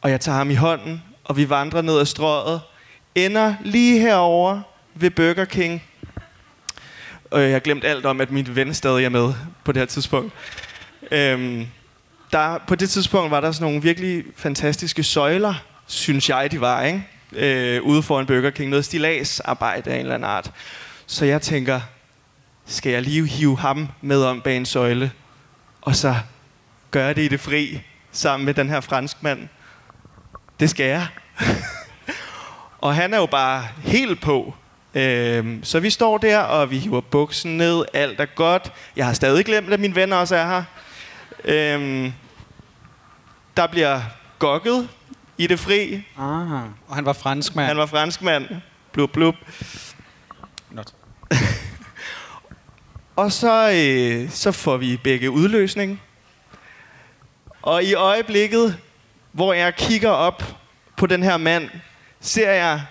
og 0.00 0.10
jeg 0.10 0.20
tager 0.20 0.38
ham 0.38 0.50
i 0.50 0.54
hånden, 0.54 1.02
og 1.24 1.36
vi 1.36 1.50
vandrer 1.50 1.82
ned 1.82 1.98
ad 1.98 2.06
strøget. 2.06 2.60
Ender 3.14 3.54
lige 3.64 4.00
herover 4.00 4.60
ved 4.94 5.10
Burger 5.10 5.44
King. 5.44 5.82
Og 7.30 7.42
jeg 7.42 7.52
har 7.52 7.58
glemt 7.58 7.84
alt 7.84 8.06
om, 8.06 8.20
at 8.20 8.30
min 8.30 8.56
ven 8.56 8.74
stadig 8.74 9.04
er 9.04 9.08
med 9.08 9.34
på 9.64 9.72
det 9.72 9.80
her 9.80 9.86
tidspunkt. 9.86 10.32
Øhm, 11.10 11.66
der, 12.32 12.58
på 12.66 12.74
det 12.74 12.90
tidspunkt 12.90 13.30
var 13.30 13.40
der 13.40 13.52
sådan 13.52 13.64
nogle 13.64 13.82
virkelig 13.82 14.24
fantastiske 14.36 15.02
søjler, 15.02 15.54
synes 15.86 16.28
jeg, 16.28 16.50
de 16.50 16.60
var, 16.60 16.82
ikke? 16.82 17.06
Øh, 17.32 17.82
ude 17.82 18.02
foran 18.02 18.26
Burger 18.26 18.50
King. 18.50 18.70
Noget 18.70 18.84
stilagsarbejde 18.84 19.90
af 19.90 19.94
en 19.94 20.00
eller 20.00 20.14
anden 20.14 20.30
art. 20.30 20.52
Så 21.06 21.24
jeg 21.24 21.42
tænker, 21.42 21.80
skal 22.66 22.92
jeg 22.92 23.02
lige 23.02 23.26
hive 23.26 23.58
ham 23.58 23.88
med 24.00 24.22
om 24.22 24.40
bag 24.40 24.56
en 24.56 24.66
søjle, 24.66 25.12
og 25.80 25.96
så 25.96 26.14
gøre 26.90 27.14
det 27.14 27.22
i 27.22 27.28
det 27.28 27.40
fri, 27.40 27.80
sammen 28.12 28.46
med 28.46 28.54
den 28.54 28.68
her 28.68 28.80
franskmand? 28.80 29.48
Det 30.60 30.70
skal 30.70 30.86
jeg. 30.86 31.06
og 32.78 32.94
han 32.94 33.14
er 33.14 33.18
jo 33.18 33.26
bare 33.26 33.64
helt 33.82 34.20
på. 34.20 34.54
Øhm, 34.94 35.64
så 35.64 35.80
vi 35.80 35.90
står 35.90 36.18
der, 36.18 36.38
og 36.38 36.70
vi 36.70 36.78
hiver 36.78 37.00
buksen 37.00 37.56
ned. 37.56 37.84
Alt 37.94 38.20
er 38.20 38.26
godt. 38.26 38.72
Jeg 38.96 39.06
har 39.06 39.12
stadig 39.12 39.44
glemt, 39.44 39.72
at 39.72 39.80
min 39.80 39.94
venner 39.94 40.16
også 40.16 40.36
er 40.36 40.46
her. 40.46 40.64
Øhm, 41.44 42.12
der 43.56 43.66
bliver 43.66 44.00
gokket 44.38 44.88
i 45.38 45.46
det 45.46 45.60
fri. 45.60 46.02
Ah, 46.18 46.62
og 46.88 46.94
han 46.94 47.04
var 47.06 47.12
franskmand. 47.12 47.66
Han 47.66 47.76
var 47.76 47.86
franskmand. 47.86 48.48
Blub, 48.92 49.10
blub. 49.10 49.34
Not. 50.70 50.94
Og 53.16 53.32
så, 53.32 53.70
øh, 53.70 54.30
så 54.30 54.52
får 54.52 54.76
vi 54.76 54.96
begge 54.96 55.30
udløsning. 55.30 56.00
Og 57.62 57.84
i 57.84 57.94
øjeblikket, 57.94 58.76
hvor 59.32 59.52
jeg 59.52 59.76
kigger 59.76 60.10
op 60.10 60.42
på 60.96 61.06
den 61.06 61.22
her 61.22 61.36
mand, 61.36 61.68
ser 62.20 62.50
jeg 62.50 62.82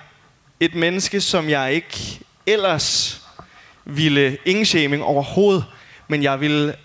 et 0.59 0.75
menneske, 0.75 1.21
som 1.21 1.49
jeg 1.49 1.73
ikke 1.73 2.19
ellers 2.45 3.21
ville, 3.85 4.37
ingen 4.45 4.65
shaming 4.65 5.03
overhovedet, 5.03 5.65
men 6.07 6.23
jeg 6.23 6.41
ville, 6.41 6.75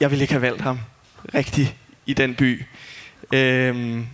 jeg 0.00 0.10
ville 0.10 0.22
ikke 0.22 0.34
have 0.34 0.42
valgt 0.42 0.60
ham 0.60 0.80
rigtigt 1.34 1.74
i 2.06 2.12
den 2.12 2.34
by. 2.34 2.64
Øhm, 3.32 4.06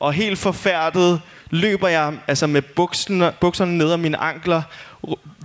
og 0.00 0.12
helt 0.12 0.38
forfærdet 0.38 1.20
løber 1.50 1.88
jeg 1.88 2.14
altså 2.28 2.46
med 2.46 2.62
bukserne, 2.62 3.32
bukserne 3.40 3.78
ned 3.78 3.92
om 3.92 4.00
mine 4.00 4.16
ankler, 4.16 4.62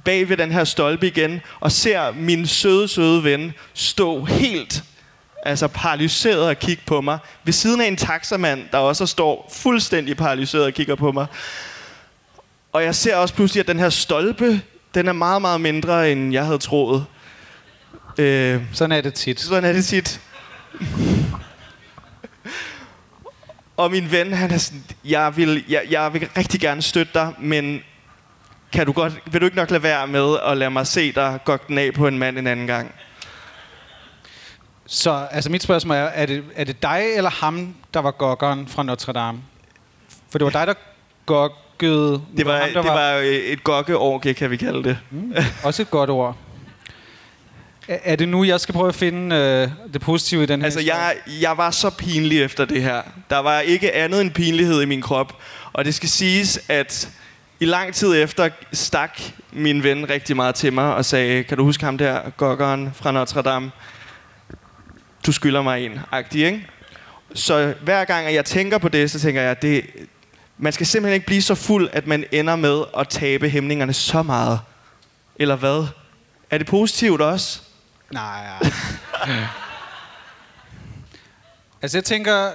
bag 0.03 0.29
ved 0.29 0.37
den 0.37 0.51
her 0.51 0.63
stolpe 0.63 1.07
igen, 1.07 1.41
og 1.59 1.71
ser 1.71 2.11
min 2.11 2.47
søde, 2.47 2.87
søde 2.87 3.23
ven 3.23 3.53
stå 3.73 4.23
helt 4.23 4.83
altså 5.47 5.67
paralyseret 5.67 6.47
og 6.47 6.59
kigge 6.59 6.83
på 6.85 7.01
mig, 7.01 7.19
ved 7.43 7.53
siden 7.53 7.81
af 7.81 7.87
en 7.87 7.97
taxamand, 7.97 8.63
der 8.71 8.77
også 8.77 9.05
står 9.05 9.51
fuldstændig 9.53 10.17
paralyseret 10.17 10.65
og 10.65 10.73
kigger 10.73 10.95
på 10.95 11.11
mig. 11.11 11.25
Og 12.73 12.83
jeg 12.83 12.95
ser 12.95 13.15
også 13.15 13.33
pludselig, 13.33 13.61
at 13.61 13.67
den 13.67 13.79
her 13.79 13.89
stolpe, 13.89 14.61
den 14.93 15.07
er 15.07 15.13
meget, 15.13 15.41
meget 15.41 15.61
mindre, 15.61 16.11
end 16.11 16.33
jeg 16.33 16.45
havde 16.45 16.57
troet. 16.57 17.05
Øh, 18.17 18.61
Sådan 18.73 18.91
er 18.97 19.01
det 19.01 19.13
tit. 19.13 19.39
sådan 19.39 19.65
er 19.65 19.73
det 19.73 19.85
tit. 19.85 20.21
Og 23.77 23.91
min 23.91 24.11
ven, 24.11 24.33
han 24.33 24.51
er 24.51 24.57
sådan, 24.57 24.83
jeg 25.05 25.37
vil, 25.37 25.63
jeg, 25.69 25.81
jeg 25.89 26.13
vil 26.13 26.29
rigtig 26.37 26.59
gerne 26.59 26.81
støtte 26.81 27.13
dig, 27.13 27.33
men 27.39 27.81
kan 28.71 28.85
du 28.85 28.91
godt, 28.91 29.13
vil 29.31 29.41
du 29.41 29.45
ikke 29.45 29.57
nok 29.57 29.71
lade 29.71 29.83
være 29.83 30.07
med 30.07 30.37
at 30.45 30.57
lade 30.57 30.69
mig 30.69 30.87
se 30.87 31.11
dig 31.11 31.39
gå 31.45 31.57
den 31.67 31.77
af 31.77 31.93
på 31.93 32.07
en 32.07 32.17
mand 32.17 32.37
en 32.37 32.47
anden 32.47 32.67
gang? 32.67 32.91
Så 34.87 35.27
altså 35.31 35.49
mit 35.49 35.63
spørgsmål 35.63 35.97
er, 35.97 36.01
er 36.01 36.25
det, 36.25 36.43
er 36.55 36.63
det 36.63 36.81
dig 36.81 37.03
eller 37.15 37.29
ham, 37.29 37.75
der 37.93 37.99
var 37.99 38.11
gokkeren 38.11 38.67
fra 38.67 38.83
Notre 38.83 39.13
Dame? 39.13 39.39
For 40.29 40.37
det 40.37 40.45
var 40.45 40.51
dig, 40.51 40.67
der 40.67 40.73
gokkede. 41.25 42.21
Det 42.37 42.45
var, 42.45 42.57
ham, 42.57 42.69
der 42.73 42.81
det 42.81 42.91
var 42.91 43.11
et 43.23 43.63
gokkeorgie, 43.63 44.33
kan 44.33 44.51
vi 44.51 44.57
kalde 44.57 44.83
det. 44.83 44.97
Også 45.63 45.81
et 45.81 45.91
godt 45.91 46.09
ord. 46.09 46.35
Er, 47.87 48.15
det 48.15 48.29
nu, 48.29 48.43
jeg 48.43 48.59
skal 48.59 48.73
prøve 48.73 48.87
at 48.87 48.95
finde 48.95 49.35
øh, 49.35 49.93
det 49.93 50.01
positive 50.01 50.43
i 50.43 50.45
den 50.45 50.59
her 50.59 50.65
Altså, 50.65 50.79
jeg, 50.79 51.15
jeg 51.41 51.57
var 51.57 51.71
så 51.71 51.89
pinlig 51.89 52.43
efter 52.43 52.65
det 52.65 52.81
her. 52.81 53.01
Der 53.29 53.39
var 53.39 53.59
ikke 53.59 53.95
andet 53.95 54.21
end 54.21 54.31
pinlighed 54.31 54.81
i 54.81 54.85
min 54.85 55.01
krop. 55.01 55.37
Og 55.73 55.85
det 55.85 55.95
skal 55.95 56.09
siges, 56.09 56.59
at 56.69 57.09
i 57.59 57.65
lang 57.65 57.93
tid 57.93 58.23
efter 58.23 58.49
stak 58.73 59.21
min 59.51 59.83
ven 59.83 60.09
rigtig 60.09 60.35
meget 60.35 60.55
til 60.55 60.73
mig 60.73 60.95
og 60.95 61.05
sagde, 61.05 61.43
kan 61.43 61.57
du 61.57 61.63
huske 61.63 61.85
ham 61.85 61.97
der, 61.97 62.21
gokkeren 62.37 62.91
fra 62.95 63.11
Notre 63.11 63.41
Dame? 63.41 63.71
Du 65.27 65.31
skylder 65.31 65.61
mig 65.61 65.85
en, 65.85 65.99
agtig, 66.11 66.45
ikke? 66.45 66.67
Så 67.33 67.73
hver 67.81 68.05
gang, 68.05 68.27
at 68.27 68.33
jeg 68.33 68.45
tænker 68.45 68.77
på 68.77 68.89
det, 68.89 69.11
så 69.11 69.19
tænker 69.19 69.41
jeg, 69.41 69.51
at 69.51 69.61
det, 69.61 69.85
man 70.57 70.73
skal 70.73 70.85
simpelthen 70.85 71.13
ikke 71.13 71.25
blive 71.25 71.41
så 71.41 71.55
fuld, 71.55 71.89
at 71.93 72.07
man 72.07 72.25
ender 72.31 72.55
med 72.55 72.83
at 72.97 73.09
tabe 73.09 73.49
hæmningerne 73.49 73.93
så 73.93 74.23
meget. 74.23 74.59
Eller 75.35 75.55
hvad? 75.55 75.87
Er 76.49 76.57
det 76.57 76.67
positivt 76.67 77.21
også? 77.21 77.61
Nej. 78.11 78.45
ja. 79.27 79.27
altså, 81.81 81.97
jeg 81.97 82.05
tænker, 82.05 82.51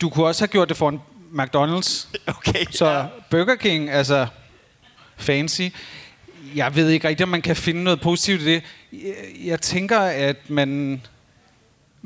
du 0.00 0.10
kunne 0.10 0.26
også 0.26 0.42
have 0.42 0.48
gjort 0.48 0.68
det 0.68 0.76
for 0.76 0.88
en 0.88 1.00
McDonald's. 1.32 2.06
Okay. 2.26 2.64
Så 2.70 3.08
Burger 3.30 3.56
King, 3.56 3.90
altså 3.90 4.26
fancy. 5.16 5.62
Jeg 6.54 6.74
ved 6.74 6.88
ikke 6.88 7.08
rigtigt, 7.08 7.24
om 7.24 7.28
man 7.28 7.42
kan 7.42 7.56
finde 7.56 7.84
noget 7.84 8.00
positivt 8.00 8.42
i 8.42 8.44
det. 8.44 8.62
Jeg, 8.92 9.14
jeg 9.44 9.60
tænker, 9.60 9.98
at 9.98 10.50
man, 10.50 11.02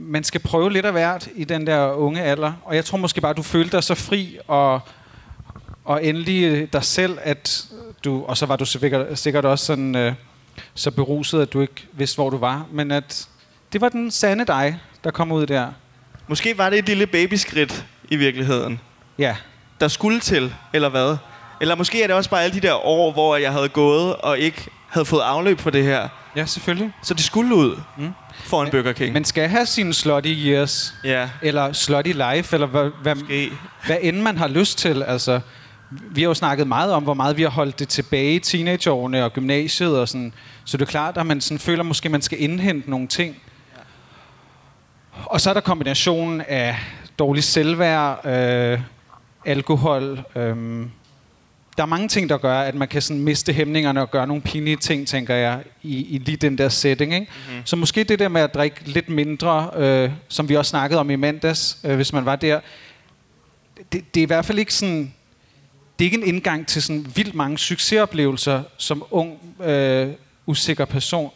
man 0.01 0.25
skal 0.25 0.41
prøve 0.41 0.73
lidt 0.73 0.87
af 0.87 0.93
hvert 0.93 1.29
i 1.37 1.45
den 1.45 1.67
der 1.67 1.93
unge 1.93 2.23
alder. 2.23 2.53
Og 2.65 2.77
jeg 2.77 2.85
tror 2.85 2.99
måske 2.99 3.21
bare, 3.21 3.33
du 3.33 3.43
følte 3.43 3.77
dig 3.77 3.85
så 3.85 3.95
fri 3.95 4.39
og, 4.49 4.81
og 5.85 6.05
endelig 6.05 6.45
øh, 6.45 6.69
dig 6.73 6.85
selv, 6.85 7.19
at 7.23 7.65
du... 8.05 8.25
Og 8.25 8.37
så 8.37 8.47
var 8.47 8.57
du 8.57 8.65
sikkert, 8.65 9.19
sikkert 9.19 9.45
også 9.45 9.65
sådan, 9.65 9.97
øh, 9.97 10.13
så 10.75 10.91
beruset, 10.91 11.43
at 11.43 11.53
du 11.53 11.61
ikke 11.61 11.87
vidste, 11.93 12.17
hvor 12.17 12.31
du 12.31 12.37
var. 12.37 12.67
Men 12.73 12.91
at 12.91 13.29
det 13.73 13.81
var 13.81 13.89
den 13.89 14.11
sande 14.11 14.47
dig, 14.47 14.79
der 15.05 15.11
kom 15.11 15.33
ud 15.33 15.47
der. 15.47 15.69
Måske 16.29 16.59
var 16.59 16.71
det 16.71 16.79
et 16.79 16.87
lille 16.87 17.07
babyskridt 17.07 17.87
i 18.09 18.17
virkeligheden, 18.17 18.81
Ja. 19.19 19.37
der 19.81 19.89
skulle 19.89 20.21
til, 20.21 20.55
eller 20.73 20.89
hvad? 20.89 21.17
Eller 21.61 21.75
måske 21.75 22.03
er 22.03 22.07
det 22.07 22.17
også 22.17 22.31
bare 22.31 22.43
alle 22.43 22.55
de 22.61 22.67
der 22.67 22.87
år, 22.87 23.13
hvor 23.13 23.37
jeg 23.37 23.53
havde 23.53 23.69
gået 23.69 24.17
og 24.17 24.39
ikke 24.39 24.67
havde 24.89 25.05
fået 25.05 25.21
afløb 25.21 25.59
for 25.59 25.71
det 25.71 25.85
her. 25.85 26.09
Ja, 26.37 26.47
selvfølgelig. 26.47 26.93
Så 27.03 27.15
det 27.15 27.25
skulle 27.25 27.55
ud 27.55 27.81
mm. 27.99 28.11
For 28.45 28.63
en 28.63 28.71
Burger 28.71 28.93
King. 28.93 29.13
Man 29.13 29.25
skal 29.25 29.49
have 29.49 29.67
sine 29.67 29.95
slutty 29.95 30.29
years. 30.29 30.95
ja, 31.05 31.29
Eller 31.43 31.73
slutty 31.73 32.13
life, 32.13 32.57
eller 32.57 32.67
hvad, 32.67 32.91
hvad, 33.03 33.15
måske. 33.15 33.51
hvad 33.87 33.97
end 34.01 34.21
man 34.21 34.39
har 34.39 34.49
lyst 34.49 34.79
til. 34.79 35.03
Altså, 35.03 35.41
vi 35.91 36.21
har 36.23 36.29
jo 36.29 36.35
snakket 36.35 36.67
meget 36.67 36.93
om, 36.93 37.03
hvor 37.03 37.15
meget 37.15 37.37
vi 37.37 37.43
har 37.43 37.51
holdt 37.51 37.79
det 37.79 37.89
tilbage 37.89 38.35
i 38.35 38.39
teenageårene 38.39 39.25
og 39.25 39.33
gymnasiet. 39.33 39.99
Og 39.99 40.09
sådan. 40.09 40.33
Så 40.65 40.77
det 40.77 40.83
er 40.83 40.91
klart, 40.91 41.17
at 41.17 41.27
man 41.27 41.41
sådan 41.41 41.59
føler 41.59 41.83
måske, 41.83 42.07
at 42.07 42.11
man 42.13 42.23
skal 42.23 42.43
indhente 42.43 42.91
nogle 42.91 43.07
ting. 43.09 43.37
Og 45.27 45.41
så 45.41 45.51
er 45.51 45.55
der 45.55 45.61
kombinationen 45.61 46.41
af 46.41 46.77
dårlig 47.19 47.45
selvværd, 47.45 48.27
øh, 48.27 48.81
alkohol. 49.47 50.21
Øh, 50.37 50.87
der 51.77 51.83
er 51.83 51.87
mange 51.87 52.09
ting, 52.09 52.29
der 52.29 52.39
gør, 52.39 52.61
at 52.61 52.75
man 52.75 52.89
kan 52.89 53.03
sådan 53.03 53.23
miste 53.23 53.53
hæmningerne 53.53 54.01
og 54.01 54.11
gøre 54.11 54.27
nogle 54.27 54.43
pinlige 54.43 54.77
ting, 54.77 55.09
tænker 55.09 55.35
jeg, 55.35 55.63
i, 55.83 56.15
i 56.15 56.19
lige 56.19 56.37
den 56.37 56.59
der 56.59 56.69
setting. 56.69 57.15
Ikke? 57.15 57.27
Mm-hmm. 57.49 57.63
Så 57.67 57.77
måske 57.77 58.05
det 58.05 58.19
der 58.19 58.29
med 58.29 58.41
at 58.41 58.55
drikke 58.55 58.81
lidt 58.85 59.09
mindre, 59.09 59.71
øh, 59.77 60.11
som 60.29 60.49
vi 60.49 60.57
også 60.57 60.71
snakkede 60.71 61.01
om 61.01 61.11
i 61.11 61.17
mandags, 61.17 61.79
øh, 61.85 61.97
hvis 61.97 62.13
man 62.13 62.25
var 62.25 62.37
der, 62.37 62.61
det, 63.93 64.15
det 64.15 64.21
er 64.21 64.23
i 64.23 64.27
hvert 64.27 64.45
fald 64.45 64.59
ikke 64.59 64.75
sådan... 64.75 65.15
Det 65.99 66.05
er 66.05 66.07
ikke 66.07 66.17
en 66.17 66.35
indgang 66.35 66.67
til 66.67 66.83
sådan 66.83 67.07
vildt 67.15 67.35
mange 67.35 67.59
succesoplevelser 67.59 68.63
som 68.77 69.05
ung, 69.11 69.39
øh, 69.65 70.09
usikker 70.47 70.85
person. 70.85 71.31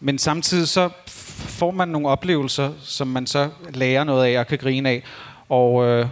Men 0.00 0.18
samtidig 0.18 0.68
så 0.68 0.90
får 1.28 1.70
man 1.70 1.88
nogle 1.88 2.08
oplevelser, 2.08 2.72
som 2.82 3.08
man 3.08 3.26
så 3.26 3.48
lærer 3.74 4.04
noget 4.04 4.26
af 4.26 4.40
og 4.40 4.46
kan 4.46 4.58
grine 4.58 4.88
af. 4.88 5.02
Og 5.48 5.86
øh, 5.86 6.06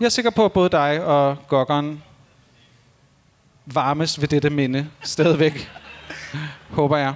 jeg 0.00 0.06
er 0.06 0.10
sikker 0.10 0.30
på, 0.30 0.44
at 0.44 0.52
både 0.52 0.68
dig 0.68 1.04
og 1.04 1.36
gokkeren 1.48 2.02
varmes 3.66 4.20
ved 4.20 4.28
dette 4.28 4.50
minde 4.50 4.90
stadigvæk. 5.02 5.70
Håber 6.70 6.96
jeg. 6.96 7.14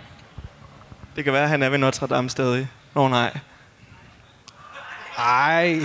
Det 1.16 1.24
kan 1.24 1.32
være, 1.32 1.42
at 1.42 1.48
han 1.48 1.62
er 1.62 1.68
ved 1.68 1.78
Notre 1.78 2.06
Dame 2.06 2.30
stadig. 2.30 2.68
Nå 2.94 3.08
nej. 3.08 3.38
Ej, 5.18 5.80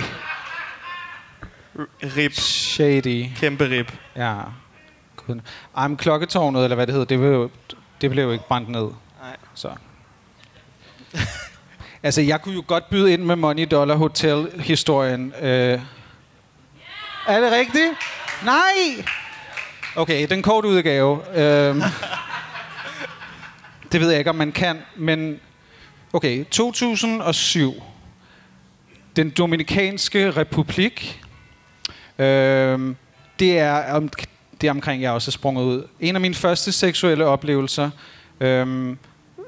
Rip. 2.16 2.32
shady. 2.32 3.26
Kæmpe 3.36 3.70
rip. 3.70 3.98
Ja. 4.16 4.34
Gud. 5.16 5.40
Ej, 5.76 5.88
men 5.88 5.96
klokketårnet, 5.96 6.64
eller 6.64 6.74
hvad 6.74 6.86
det 6.86 6.92
hedder, 6.92 7.06
det 7.06 7.18
blev 7.18 7.30
jo, 7.30 7.50
det 8.00 8.10
blev 8.10 8.24
jo 8.24 8.30
ikke 8.30 8.48
brændt 8.48 8.68
ned. 8.68 8.88
Nej. 9.20 9.36
Så. 9.54 9.70
altså, 12.02 12.20
jeg 12.20 12.42
kunne 12.42 12.54
jo 12.54 12.64
godt 12.66 12.90
byde 12.90 13.12
ind 13.12 13.22
med 13.22 13.36
Money 13.36 13.66
Dollar 13.70 13.94
Hotel-historien. 13.94 15.32
Øh. 15.40 15.80
Er 17.28 17.40
det 17.40 17.52
rigtigt? 17.52 17.92
Nej! 18.44 19.04
Okay, 19.96 20.26
den 20.30 20.42
korte 20.42 20.68
udgave. 20.68 21.38
Øh. 21.38 21.76
det 23.92 24.00
ved 24.00 24.10
jeg 24.10 24.18
ikke, 24.18 24.30
om 24.30 24.36
man 24.36 24.52
kan, 24.52 24.78
men... 24.96 25.40
Okay, 26.12 26.44
2007. 26.50 27.82
den 29.16 29.30
Dominikanske 29.30 30.30
Republik. 30.30 31.22
Øh, 32.18 32.94
det 33.38 33.58
er 33.58 33.92
om, 33.92 34.08
det 34.60 34.66
er 34.66 34.70
omkring, 34.70 35.02
jeg 35.02 35.12
også 35.12 35.28
er 35.28 35.32
sprunget 35.32 35.64
ud. 35.64 35.86
En 36.00 36.14
af 36.14 36.20
mine 36.20 36.34
første 36.34 36.72
seksuelle 36.72 37.24
oplevelser 37.24 37.90
øh, 38.40 38.96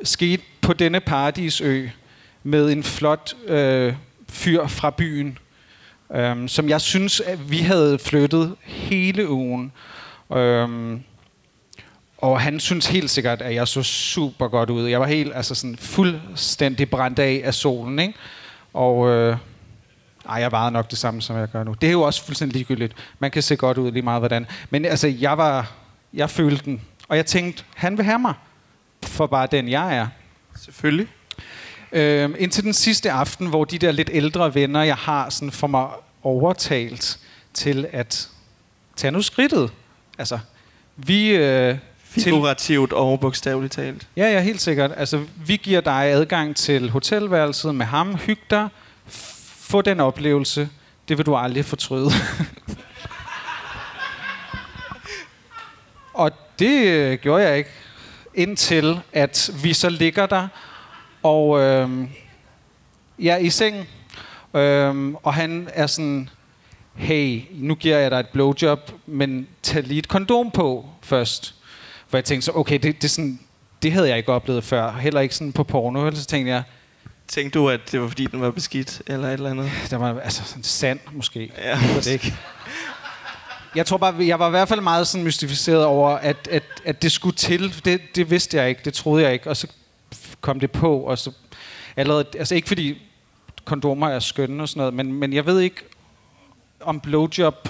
skete 0.02 0.42
på 0.60 0.72
denne 0.72 1.00
paradisø 1.00 1.88
med 2.42 2.72
en 2.72 2.82
flot 2.82 3.34
øh, 3.46 3.94
fyr 4.28 4.66
fra 4.66 4.90
byen, 4.90 5.38
øh, 6.14 6.48
som 6.48 6.68
jeg 6.68 6.80
synes, 6.80 7.20
at 7.20 7.50
vi 7.50 7.58
havde 7.58 7.98
flyttet 7.98 8.56
hele 8.62 9.28
ugen. 9.28 9.72
Øh, 10.32 10.98
og 12.18 12.40
han 12.40 12.60
synes 12.60 12.86
helt 12.86 13.10
sikkert, 13.10 13.42
at 13.42 13.54
jeg 13.54 13.68
så 13.68 13.82
super 13.82 14.48
godt 14.48 14.70
ud. 14.70 14.86
Jeg 14.86 15.00
var 15.00 15.06
helt, 15.06 15.32
altså 15.34 15.54
sådan 15.54 15.76
fuldstændig 15.76 16.90
brændt 16.90 17.18
af 17.18 17.42
af 17.44 17.54
solen, 17.54 17.98
ikke? 17.98 18.14
Og 18.72 19.08
øh, 19.08 19.36
ej, 20.28 20.40
jeg 20.40 20.52
vejede 20.52 20.70
nok 20.70 20.90
det 20.90 20.98
samme, 20.98 21.22
som 21.22 21.36
jeg 21.36 21.48
gør 21.48 21.64
nu. 21.64 21.74
Det 21.80 21.86
er 21.86 21.92
jo 21.92 22.02
også 22.02 22.24
fuldstændig 22.24 22.56
ligegyldigt. 22.56 22.94
Man 23.18 23.30
kan 23.30 23.42
se 23.42 23.56
godt 23.56 23.78
ud 23.78 23.92
lige 23.92 24.02
meget, 24.02 24.20
hvordan. 24.20 24.46
Men 24.70 24.84
altså, 24.84 25.08
jeg 25.08 25.38
var, 25.38 25.72
jeg 26.14 26.30
følte 26.30 26.64
den. 26.64 26.82
Og 27.08 27.16
jeg 27.16 27.26
tænkte, 27.26 27.64
han 27.74 27.96
vil 27.96 28.04
have 28.04 28.18
mig. 28.18 28.34
For 29.02 29.26
bare 29.26 29.48
den, 29.50 29.68
jeg 29.68 29.96
er. 29.96 30.06
Selvfølgelig. 30.64 31.08
Øh, 31.92 32.30
indtil 32.38 32.64
den 32.64 32.72
sidste 32.72 33.10
aften, 33.10 33.46
hvor 33.46 33.64
de 33.64 33.78
der 33.78 33.92
lidt 33.92 34.10
ældre 34.12 34.54
venner, 34.54 34.82
jeg 34.82 34.96
har, 34.96 35.30
sådan 35.30 35.50
får 35.50 35.66
mig 35.66 35.88
overtalt 36.22 37.18
til 37.54 37.86
at 37.92 38.28
tage 38.96 39.10
nu 39.10 39.22
skridtet. 39.22 39.70
Altså, 40.18 40.38
vi... 40.96 41.28
Øh, 41.28 41.78
Figurativt 42.04 42.92
og 42.92 43.20
bogstaveligt 43.20 43.72
talt. 43.72 44.08
Ja, 44.16 44.32
ja, 44.32 44.40
helt 44.40 44.60
sikkert. 44.60 44.90
Altså, 44.96 45.24
vi 45.46 45.56
giver 45.56 45.80
dig 45.80 45.92
adgang 45.92 46.56
til 46.56 46.90
hotelværelset 46.90 47.74
med 47.74 47.86
ham. 47.86 48.14
Hyg 48.14 48.38
dig. 48.50 48.68
Få 49.06 49.82
den 49.82 50.00
oplevelse. 50.00 50.68
Det 51.08 51.18
vil 51.18 51.26
du 51.26 51.36
aldrig 51.36 51.64
fortryde. 51.64 52.10
og 56.14 56.30
det 56.58 56.86
øh, 56.86 57.18
gjorde 57.18 57.42
jeg 57.42 57.58
ikke. 57.58 57.70
Indtil 58.34 59.00
at 59.12 59.50
vi 59.62 59.72
så 59.72 59.88
ligger 59.88 60.26
der. 60.26 60.48
Og 61.22 61.60
øh, 61.60 62.08
jeg 63.18 63.34
er 63.34 63.38
i 63.38 63.50
sengen. 63.50 63.86
Øh, 64.54 65.14
og 65.22 65.34
han 65.34 65.68
er 65.72 65.86
sådan... 65.86 66.28
Hey, 66.96 67.42
nu 67.52 67.74
giver 67.74 67.98
jeg 67.98 68.10
dig 68.10 68.20
et 68.20 68.28
blowjob, 68.28 68.90
men 69.06 69.48
tag 69.62 69.82
lige 69.82 69.98
et 69.98 70.08
kondom 70.08 70.50
på 70.50 70.86
først. 71.02 71.54
For 72.08 72.16
jeg 72.16 72.24
tænkte 72.24 72.44
så, 72.44 72.52
okay, 72.52 72.78
det, 72.78 73.02
det, 73.02 73.10
sådan, 73.10 73.40
det 73.82 73.92
havde 73.92 74.08
jeg 74.08 74.16
ikke 74.16 74.32
oplevet 74.32 74.64
før. 74.64 74.92
Heller 74.92 75.20
ikke 75.20 75.34
sådan 75.34 75.52
på 75.52 75.64
porno. 75.64 76.06
Eller 76.06 76.20
så 76.20 76.26
tænkte 76.26 76.52
jeg, 76.52 76.62
Tænkte 77.28 77.58
du, 77.58 77.68
at 77.68 77.80
det 77.92 78.00
var 78.00 78.08
fordi, 78.08 78.26
den 78.26 78.40
var 78.40 78.50
beskidt, 78.50 79.02
eller 79.06 79.28
et 79.28 79.32
eller 79.32 79.50
andet? 79.50 79.70
der 79.90 79.96
var 79.96 80.20
altså 80.20 80.42
sådan 80.44 80.62
sand 80.62 81.00
måske. 81.12 81.52
Ja. 81.58 81.68
Jeg 81.68 81.88
ved 81.94 82.02
det 82.02 82.06
ikke. 82.06 82.34
Jeg 83.74 83.86
tror 83.86 83.96
bare, 83.96 84.14
jeg 84.26 84.38
var 84.38 84.46
i 84.46 84.50
hvert 84.50 84.68
fald 84.68 84.80
meget 84.80 85.06
sådan 85.06 85.24
mystificeret 85.24 85.84
over, 85.84 86.10
at, 86.10 86.48
at, 86.50 86.62
at 86.84 87.02
det 87.02 87.12
skulle 87.12 87.36
til. 87.36 87.84
Det, 87.84 88.00
det 88.14 88.30
vidste 88.30 88.56
jeg 88.56 88.68
ikke, 88.68 88.80
det 88.84 88.94
troede 88.94 89.24
jeg 89.24 89.32
ikke. 89.32 89.50
Og 89.50 89.56
så 89.56 89.66
kom 90.40 90.60
det 90.60 90.70
på, 90.70 90.98
og 90.98 91.18
så 91.18 91.32
allerede, 91.96 92.24
altså 92.38 92.54
ikke 92.54 92.68
fordi 92.68 93.02
kondomer 93.64 94.08
er 94.08 94.18
skønne 94.18 94.62
og 94.62 94.68
sådan 94.68 94.80
noget, 94.80 94.94
men, 94.94 95.12
men 95.12 95.32
jeg 95.32 95.46
ved 95.46 95.60
ikke, 95.60 95.82
om 96.86 97.00
blowjob 97.00 97.68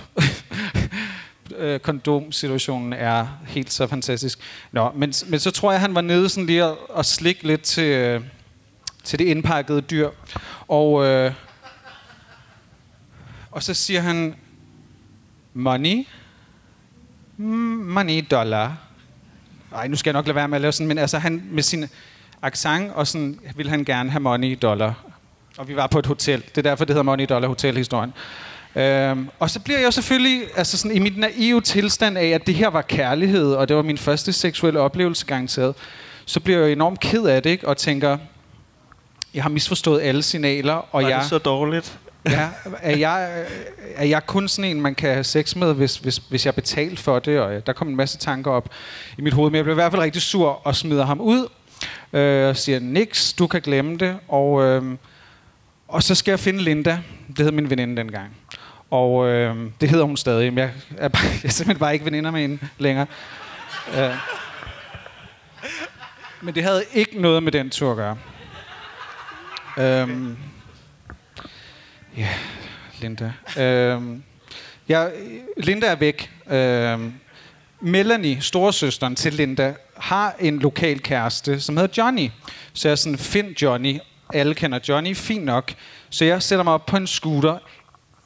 øh, 1.56 1.80
kondomsituationen 1.80 2.92
er 2.92 3.26
helt 3.46 3.73
så 3.73 3.87
fantastisk. 3.87 4.38
Nå, 4.73 4.92
men, 4.94 5.12
men 5.26 5.40
så 5.40 5.50
tror 5.50 5.73
jeg, 5.73 5.80
han 5.80 5.94
var 5.94 6.00
nede 6.00 6.28
sådan 6.28 6.46
lige 6.46 6.64
og, 6.64 6.90
og 6.90 7.04
slikke 7.04 7.46
lidt 7.46 7.62
til, 7.62 7.85
øh, 7.85 8.20
til 9.04 9.18
det 9.18 9.25
indpakkede 9.25 9.80
dyr. 9.80 10.11
Og, 10.68 11.07
øh, 11.07 11.33
og 13.50 13.62
så 13.62 13.74
siger 13.74 14.00
han, 14.00 14.35
money, 15.55 16.07
money, 17.37 18.24
dollar. 18.31 18.76
Nej, 19.70 19.88
nu 19.88 19.96
skal 19.96 20.11
jeg 20.11 20.18
nok 20.18 20.26
lade 20.26 20.37
være 20.37 20.48
med 20.48 20.57
at 20.57 20.62
lave 20.62 20.72
sådan, 20.72 20.88
men 20.88 20.98
altså 20.98 21.18
han 21.18 21.42
med 21.50 21.62
sin 21.62 21.87
accent, 22.42 22.92
og 22.92 23.07
sådan 23.07 23.40
vil 23.55 23.68
han 23.68 23.85
gerne 23.85 24.11
have 24.11 24.20
money, 24.20 24.59
dollar. 24.62 24.94
Og 25.59 25.68
vi 25.68 25.76
var 25.76 25.87
på 25.87 25.98
et 25.98 26.07
hotel. 26.07 26.42
Det 26.48 26.59
er 26.59 26.62
derfor, 26.62 26.85
det 26.85 26.94
hedder 26.94 27.02
Money 27.02 27.26
Dollar 27.29 27.48
Hotel-historien. 27.48 28.12
Øhm, 28.76 29.28
og 29.38 29.50
så 29.50 29.60
bliver 29.60 29.78
jeg 29.78 29.92
selvfølgelig 29.92 30.42
altså 30.56 30.78
sådan, 30.78 30.96
i 30.96 30.98
mit 30.98 31.18
naive 31.18 31.60
tilstand 31.60 32.18
af, 32.18 32.26
at 32.26 32.46
det 32.46 32.54
her 32.54 32.68
var 32.68 32.82
kærlighed, 32.82 33.52
og 33.52 33.68
det 33.68 33.76
var 33.76 33.82
min 33.82 33.98
første 33.98 34.32
seksuelle 34.32 34.80
oplevelse 34.80 35.26
garanteret, 35.26 35.74
så 36.24 36.40
bliver 36.40 36.58
jeg 36.58 36.72
enormt 36.72 37.00
ked 37.00 37.24
af 37.24 37.42
det, 37.42 37.50
ikke? 37.50 37.68
og 37.68 37.76
tænker, 37.76 38.18
jeg 39.34 39.42
har 39.42 39.50
misforstået 39.50 40.02
alle 40.02 40.22
signaler, 40.22 40.72
og 40.72 41.02
var 41.02 41.08
jeg, 41.08 41.20
det 41.20 41.28
så 41.28 41.38
dårligt? 41.38 41.98
ja, 42.30 42.48
er, 42.82 42.96
jeg, 42.96 43.44
er 43.94 44.04
jeg 44.04 44.26
kun 44.26 44.48
sådan 44.48 44.70
en, 44.70 44.80
man 44.80 44.94
kan 44.94 45.12
have 45.12 45.24
sex 45.24 45.56
med, 45.56 45.74
hvis, 45.74 45.96
hvis, 45.96 46.16
hvis 46.16 46.46
jeg 46.46 46.54
betaler 46.54 46.96
for 46.96 47.18
det? 47.18 47.40
Og 47.40 47.66
der 47.66 47.72
kom 47.72 47.88
en 47.88 47.96
masse 47.96 48.18
tanker 48.18 48.50
op 48.50 48.68
i 49.18 49.22
mit 49.22 49.32
hoved, 49.32 49.50
men 49.50 49.56
jeg 49.56 49.64
blev 49.64 49.74
i 49.74 49.80
hvert 49.80 49.92
fald 49.92 50.02
rigtig 50.02 50.22
sur 50.22 50.66
og 50.66 50.76
smider 50.76 51.06
ham 51.06 51.20
ud, 51.20 51.48
øh, 52.12 52.48
og 52.48 52.56
siger, 52.56 52.80
niks, 52.80 53.32
du 53.32 53.46
kan 53.46 53.60
glemme 53.60 53.96
det, 53.96 54.16
og, 54.28 54.62
øh, 54.62 54.82
og 55.88 56.02
så 56.02 56.14
skal 56.14 56.32
jeg 56.32 56.40
finde 56.40 56.62
Linda, 56.62 56.98
det 57.36 57.44
hed 57.44 57.52
min 57.52 57.70
veninde 57.70 57.96
dengang. 57.96 58.36
Og 58.90 59.27
øh, 59.27 59.57
det 59.81 59.90
hedder 59.90 60.05
hun 60.05 60.16
stadig, 60.16 60.53
men 60.53 60.59
jeg 60.59 60.72
er, 60.99 61.09
bare, 61.09 61.22
jeg 61.42 61.44
er 61.44 61.49
simpelthen 61.49 61.81
bare 61.81 61.92
ikke 61.92 62.05
veninder 62.05 62.31
med 62.31 62.40
hende 62.40 62.59
længere. 62.79 63.07
Øh. 63.96 64.14
Men 66.40 66.55
det 66.55 66.62
havde 66.62 66.85
ikke 66.94 67.20
noget 67.20 67.42
med 67.42 67.53
den 67.53 67.70
tur 67.70 67.90
at 67.90 67.96
gøre. 67.96 68.16
Øhm, 69.79 70.37
ja, 72.16 72.29
Linda. 73.01 73.33
Øhm, 73.59 74.22
ja, 74.88 75.09
Linda 75.57 75.87
er 75.87 75.94
væk. 75.94 76.31
Øhm, 76.51 77.14
Melanie, 77.81 78.40
storesøsteren 78.40 79.14
til 79.16 79.35
Linda, 79.35 79.75
har 79.96 80.35
en 80.40 80.59
lokal 80.59 81.01
kæreste, 81.01 81.61
som 81.61 81.77
hedder 81.77 82.03
Johnny. 82.03 82.31
Så 82.72 82.88
jeg 82.88 82.92
er 82.92 82.96
sådan, 82.96 83.18
find 83.18 83.62
Johnny. 83.62 83.99
Alle 84.35 84.55
kender 84.55 84.79
Johnny, 84.88 85.16
fint 85.16 85.44
nok. 85.44 85.72
Så 86.11 86.25
jeg 86.25 86.42
sætter 86.42 86.62
mig 86.62 86.72
op 86.75 86.87
på 86.87 86.96
en 86.96 87.07
scooter 87.07 87.59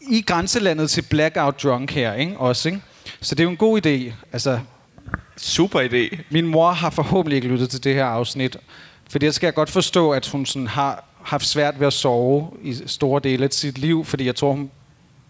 i 0.01 0.23
grænselandet 0.23 0.91
til 0.91 1.03
Blackout 1.03 1.63
Drunk 1.63 1.91
her, 1.91 2.15
ikke? 2.15 2.37
Også, 2.39 2.69
ikke? 2.69 2.81
Så 3.21 3.35
det 3.35 3.41
er 3.41 3.45
jo 3.45 3.51
en 3.51 3.57
god 3.57 3.87
idé. 3.87 4.13
Altså, 4.33 4.59
Super 5.37 5.81
idé. 5.81 6.19
min 6.31 6.47
mor 6.47 6.71
har 6.71 6.91
forhåbentlig 6.91 7.37
ikke 7.37 7.49
lyttet 7.49 7.71
til 7.71 7.85
det 7.85 7.95
her 7.95 8.05
afsnit. 8.05 8.57
Fordi 9.11 9.27
jeg 9.27 9.35
skal 9.35 9.53
godt 9.53 9.71
forstå, 9.71 10.11
at 10.11 10.29
hun 10.29 10.47
sådan 10.47 10.67
har 10.67 11.05
haft 11.23 11.47
svært 11.47 11.81
ved 11.81 11.87
at 11.87 11.93
sove 11.93 12.51
i 12.63 12.77
store 12.87 13.21
dele 13.25 13.45
af 13.45 13.51
sit 13.53 13.79
liv, 13.79 14.05
fordi 14.05 14.27
jeg 14.27 14.37
tror, 14.37 14.53
hun 14.53 14.71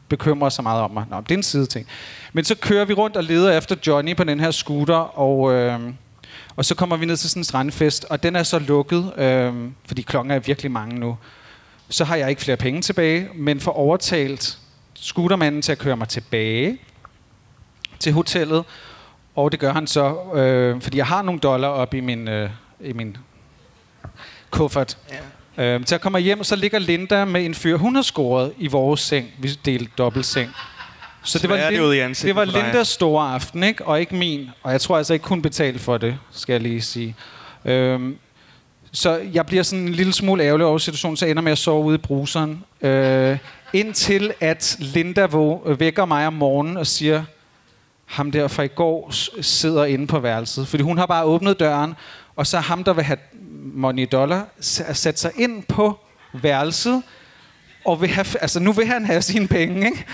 bekymrer 0.09 0.49
sig 0.49 0.63
meget 0.63 0.83
om 0.83 0.91
mig. 0.91 1.05
Nå, 1.11 1.21
det 1.21 1.31
er 1.31 1.37
en 1.37 1.43
side 1.43 1.67
ting. 1.67 1.87
Men 2.33 2.45
så 2.45 2.55
kører 2.55 2.85
vi 2.85 2.93
rundt 2.93 3.17
og 3.17 3.25
leder 3.25 3.59
efter 3.59 3.77
Johnny 3.87 4.17
på 4.17 4.25
den 4.25 4.41
her 4.41 4.51
scooter, 4.51 5.19
og, 5.19 5.53
øh, 5.53 5.81
og 6.57 6.65
så 6.65 6.75
kommer 6.75 6.97
vi 6.97 7.07
ned 7.07 7.17
til 7.17 7.31
sådan 7.31 7.41
en 7.41 7.45
strandfest, 7.45 8.07
og 8.11 8.23
den 8.23 8.37
er 8.37 8.43
så 8.43 8.59
lukket, 8.59 9.13
øh, 9.19 9.55
fordi 9.87 10.03
klokken 10.03 10.31
er 10.31 10.39
virkelig 10.39 10.71
mange 10.71 10.99
nu. 10.99 11.17
Så 11.91 12.05
har 12.05 12.17
jeg 12.17 12.31
ikke 12.31 12.43
flere 12.43 12.57
penge 12.57 12.83
tilbage, 12.83 13.29
men 13.35 13.61
får 13.61 13.73
overtalt 13.73 14.59
scootermanden 14.95 15.63
til 15.63 15.73
at 15.73 15.79
køre 15.79 15.97
mig 15.97 16.09
tilbage 16.09 16.79
til 17.99 18.13
hotellet, 18.13 18.65
og 19.37 19.53
det 19.53 19.61
gør 19.61 19.73
han 19.73 19.87
så, 19.87 20.17
øh, 20.35 20.81
fordi 20.83 20.97
jeg 20.97 21.07
har 21.07 21.23
nogle 21.23 21.41
dollar 21.41 21.69
op 21.69 21.95
i 21.95 22.01
min, 22.01 22.29
øh, 22.29 22.51
i 22.81 22.93
min 22.93 23.17
kuffert. 24.51 24.99
Ja. 25.59 25.75
Øh, 25.75 25.81
så 25.87 25.95
jeg 25.95 26.01
kommer 26.01 26.19
hjem, 26.19 26.41
og 26.41 26.47
så 26.47 26.57
ligger 26.57 26.79
Linda 26.79 27.25
med 27.25 27.45
en 27.45 27.55
fyr, 27.55 27.77
hun 27.77 27.95
har 27.95 28.03
scoret 28.03 28.53
i 28.59 28.67
vores 28.67 29.01
seng. 29.01 29.31
Vi 29.39 29.49
delte 29.49 29.91
dobbelt 29.99 30.27
seng. 30.27 30.51
Så 31.23 31.39
det 31.39 31.51
var, 31.51 31.57
Sværte 31.57 31.77
Lin- 31.77 32.15
det 32.27 32.37
var. 32.37 32.45
Lindas 32.45 32.89
store 32.89 33.35
aften, 33.35 33.63
ikke? 33.63 33.87
og 33.87 34.01
ikke 34.01 34.15
min. 34.15 34.51
Og 34.63 34.73
jeg 34.73 34.81
tror 34.81 34.97
altså 34.97 35.15
ikke, 35.15 35.29
hun 35.29 35.43
betalte 35.43 35.79
for 35.79 35.99
det, 35.99 36.19
skal 36.31 36.53
jeg 36.53 36.61
lige 36.61 36.81
sige. 36.83 37.17
Øhm, 37.65 38.19
så 38.93 39.21
jeg 39.33 39.47
bliver 39.47 39.63
sådan 39.63 39.85
en 39.85 39.93
lille 39.93 40.13
smule 40.13 40.45
ærgerlig 40.45 40.67
over 40.67 40.79
situationen, 40.79 41.17
så 41.17 41.25
jeg 41.25 41.31
ender 41.31 41.43
med 41.43 41.53
at 41.53 41.59
sove 41.59 41.85
ude 41.85 41.95
i 41.95 41.99
bruseren. 41.99 42.65
Øh, 42.83 43.39
indtil 43.73 44.33
at 44.41 44.77
Linda 44.79 45.27
vækker 45.79 46.05
mig 46.05 46.27
om 46.27 46.33
morgenen 46.33 46.77
og 46.77 46.87
siger, 46.87 47.25
ham 48.07 48.31
der 48.31 48.49
fra 48.49 48.63
i 48.63 48.69
går 48.69 49.13
sidder 49.43 49.85
inde 49.85 50.07
på 50.07 50.19
værelset. 50.19 50.69
Fordi 50.69 50.83
hun 50.83 50.99
har 50.99 51.07
bare 51.07 51.25
åbnet 51.25 51.61
døren, 51.61 51.95
og 52.37 52.47
så 52.47 52.59
ham, 52.59 52.85
der 52.85 52.93
vil 52.93 53.05
have 53.05 53.19
money 53.75 54.09
dollar, 54.13 54.47
sat 54.61 55.19
sig 55.19 55.33
ind 55.37 55.63
på 55.63 55.99
værelset, 56.33 57.03
og 57.85 58.01
vil 58.01 58.09
have, 58.09 58.27
altså 58.41 58.61
nu 58.61 58.73
vil 58.73 58.87
han 58.87 59.05
have 59.05 59.23
sine 59.23 59.49
penge, 59.49 59.87
ikke? 59.87 60.05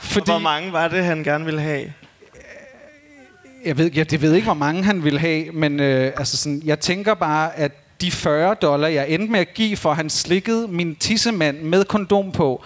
Fordi... 0.00 0.30
Hvor 0.30 0.38
mange 0.38 0.72
var 0.72 0.88
det, 0.88 1.04
han 1.04 1.24
gerne 1.24 1.44
ville 1.44 1.60
have? 1.60 1.92
Jeg 3.64 3.78
ved, 3.78 3.90
jeg, 3.94 4.10
det 4.10 4.22
ved 4.22 4.34
ikke, 4.34 4.44
hvor 4.44 4.54
mange 4.54 4.84
han 4.84 5.04
ville 5.04 5.18
have, 5.18 5.50
men 5.52 5.80
øh, 5.80 6.12
altså 6.16 6.36
sådan, 6.36 6.62
jeg 6.64 6.80
tænker 6.80 7.14
bare, 7.14 7.56
at 7.56 7.72
de 8.00 8.10
40 8.10 8.54
dollar, 8.54 8.88
jeg 8.88 9.08
endte 9.08 9.32
med 9.32 9.40
at 9.40 9.54
give, 9.54 9.76
for 9.76 9.94
han 9.94 10.10
slikkede 10.10 10.68
min 10.68 10.96
tissemand 10.96 11.60
med 11.60 11.84
kondom 11.84 12.32
på, 12.32 12.64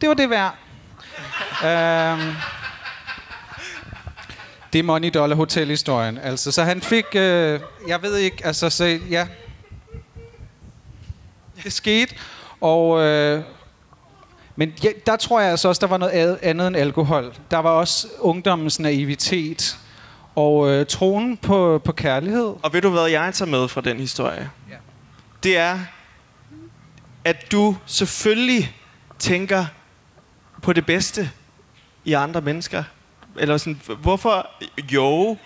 det 0.00 0.08
var 0.08 0.14
det 0.14 0.30
værd. 0.30 0.56
øhm, 1.64 2.34
det 4.72 4.78
er 4.78 4.82
Money 4.82 5.10
Dollar 5.14 5.36
Hotel 5.36 5.68
historien. 5.68 6.18
Altså, 6.18 6.52
så 6.52 6.62
han 6.62 6.80
fik, 6.80 7.04
øh, 7.14 7.60
jeg 7.88 8.02
ved 8.02 8.16
ikke, 8.16 8.46
altså, 8.46 8.70
så, 8.70 8.98
ja. 9.10 9.26
Det 11.64 11.72
skete. 11.72 12.14
Og, 12.60 13.00
øh, 13.00 13.42
men 14.56 14.74
ja, 14.84 14.90
der 15.06 15.16
tror 15.16 15.40
jeg 15.40 15.50
altså 15.50 15.68
også, 15.68 15.80
der 15.80 15.86
var 15.86 15.96
noget 15.96 16.38
andet 16.42 16.66
end 16.66 16.76
alkohol. 16.76 17.34
Der 17.50 17.58
var 17.58 17.70
også 17.70 18.08
ungdommens 18.18 18.80
naivitet 18.80 19.78
og 20.34 20.70
øh, 20.70 20.86
troen 20.86 21.36
på, 21.36 21.80
på 21.84 21.92
kærlighed. 21.92 22.54
Og 22.62 22.72
ved 22.72 22.82
du, 22.82 22.90
hvad 22.90 23.06
jeg 23.06 23.34
tager 23.34 23.50
med 23.50 23.68
fra 23.68 23.80
den 23.80 23.96
historie? 23.96 24.50
Ja. 24.70 24.76
Det 25.42 25.56
er, 25.56 25.78
at 27.24 27.52
du 27.52 27.76
selvfølgelig 27.86 28.76
tænker 29.18 29.64
på 30.62 30.72
det 30.72 30.86
bedste 30.86 31.30
i 32.04 32.12
andre 32.12 32.40
mennesker. 32.40 32.84
Eller 33.38 33.56
sådan, 33.56 33.80
hvorfor? 34.00 34.50
Jo. 34.92 35.36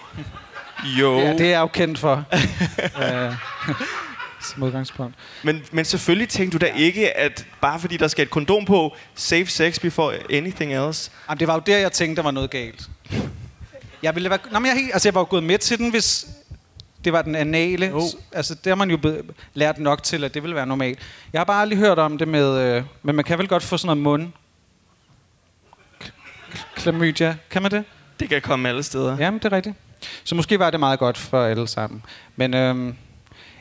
Jo. 1.00 1.18
Ja, 1.18 1.32
det 1.32 1.40
er 1.40 1.50
jeg 1.50 1.60
jo 1.60 1.66
kendt 1.66 1.98
for. 1.98 2.24
øh, 3.02 3.34
som 4.40 4.62
udgangspunkt. 4.62 5.14
Men, 5.42 5.62
men 5.72 5.84
selvfølgelig 5.84 6.28
tænkte 6.28 6.58
du 6.58 6.66
da 6.66 6.72
ikke, 6.72 7.16
at 7.16 7.46
bare 7.60 7.80
fordi 7.80 7.96
der 7.96 8.08
skal 8.08 8.22
et 8.22 8.30
kondom 8.30 8.64
på, 8.64 8.96
save 9.14 9.46
sex 9.46 9.80
before 9.80 10.14
anything 10.30 10.74
else. 10.74 11.10
Jamen, 11.28 11.40
det 11.40 11.48
var 11.48 11.54
jo 11.54 11.62
der, 11.66 11.78
jeg 11.78 11.92
tænkte, 11.92 12.16
der 12.16 12.22
var 12.22 12.30
noget 12.30 12.50
galt. 12.50 12.88
Jeg 14.02 14.14
ville 14.14 14.30
være, 14.30 14.38
nå, 14.52 14.58
men 14.58 14.66
jeg, 14.66 14.90
altså, 14.92 15.08
jeg 15.08 15.14
var 15.14 15.20
jo 15.20 15.26
gået 15.30 15.42
med 15.42 15.58
til 15.58 15.78
den, 15.78 15.90
hvis 15.90 16.26
det 17.04 17.12
var 17.12 17.22
den 17.22 17.34
anale. 17.34 17.86
Jo. 17.86 18.02
Altså, 18.32 18.54
det 18.54 18.66
har 18.66 18.74
man 18.74 18.90
jo 18.90 18.96
be- 18.96 19.22
lært 19.54 19.78
nok 19.78 20.02
til, 20.02 20.24
at 20.24 20.34
det 20.34 20.42
ville 20.42 20.56
være 20.56 20.66
normalt. 20.66 20.98
Jeg 21.32 21.40
har 21.40 21.44
bare 21.44 21.60
aldrig 21.62 21.78
hørt 21.78 21.98
om 21.98 22.18
det 22.18 22.28
med... 22.28 22.58
Øh, 22.58 22.82
men 23.02 23.16
man 23.16 23.24
kan 23.24 23.38
vel 23.38 23.48
godt 23.48 23.62
få 23.62 23.76
sådan 23.76 23.86
noget 23.86 24.02
mund... 24.02 24.32
Klamydia. 26.74 27.36
Kan 27.50 27.62
man 27.62 27.70
det? 27.70 27.84
Det 28.20 28.28
kan 28.28 28.42
komme 28.42 28.68
alle 28.68 28.82
steder. 28.82 29.16
Jamen, 29.18 29.38
det 29.38 29.52
er 29.52 29.56
rigtigt. 29.56 29.76
Så 30.24 30.34
måske 30.34 30.58
var 30.58 30.70
det 30.70 30.80
meget 30.80 30.98
godt 30.98 31.18
for 31.18 31.44
alle 31.44 31.68
sammen. 31.68 32.02
Men 32.36 32.54
øhm, 32.54 32.94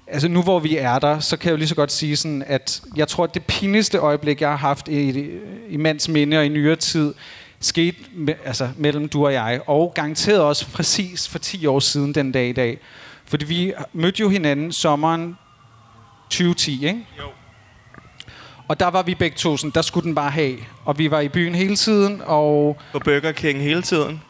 altså 0.07 0.27
nu 0.27 0.41
hvor 0.41 0.59
vi 0.59 0.77
er 0.77 0.99
der, 0.99 1.19
så 1.19 1.37
kan 1.37 1.47
jeg 1.47 1.51
jo 1.51 1.57
lige 1.57 1.67
så 1.67 1.75
godt 1.75 1.91
sige 1.91 2.15
sådan, 2.15 2.43
at 2.47 2.81
jeg 2.95 3.07
tror, 3.07 3.23
at 3.23 3.33
det 3.33 3.45
pinligste 3.45 3.97
øjeblik, 3.97 4.41
jeg 4.41 4.49
har 4.49 4.55
haft 4.57 4.87
i, 4.87 5.29
i 5.69 5.77
mands 5.77 6.09
minde 6.09 6.37
og 6.37 6.45
i 6.45 6.49
nyere 6.49 6.75
tid, 6.75 7.13
skete 7.59 7.97
me, 8.13 8.35
altså, 8.45 8.69
mellem 8.77 9.09
du 9.09 9.25
og 9.25 9.33
jeg, 9.33 9.61
og 9.67 9.91
garanteret 9.95 10.41
også 10.41 10.71
præcis 10.71 11.27
for 11.29 11.39
10 11.39 11.65
år 11.65 11.79
siden 11.79 12.15
den 12.15 12.31
dag 12.31 12.49
i 12.49 12.53
dag. 12.53 12.77
Fordi 13.25 13.45
vi 13.45 13.73
mødte 13.93 14.21
jo 14.21 14.29
hinanden 14.29 14.71
sommeren 14.71 15.37
2010, 16.29 16.85
ikke? 16.87 17.07
Jo. 17.19 17.23
Og 18.67 18.79
der 18.79 18.87
var 18.87 19.01
vi 19.03 19.15
begge 19.15 19.37
to 19.37 19.57
sådan, 19.57 19.71
der 19.75 19.81
skulle 19.81 20.05
den 20.05 20.15
bare 20.15 20.31
have. 20.31 20.57
Og 20.85 20.97
vi 20.97 21.11
var 21.11 21.19
i 21.19 21.29
byen 21.29 21.55
hele 21.55 21.75
tiden, 21.75 22.21
og 22.25 22.77
På 22.91 22.99
Burger 22.99 23.31
King 23.31 23.59
hele 23.61 23.81
tiden. 23.81 24.21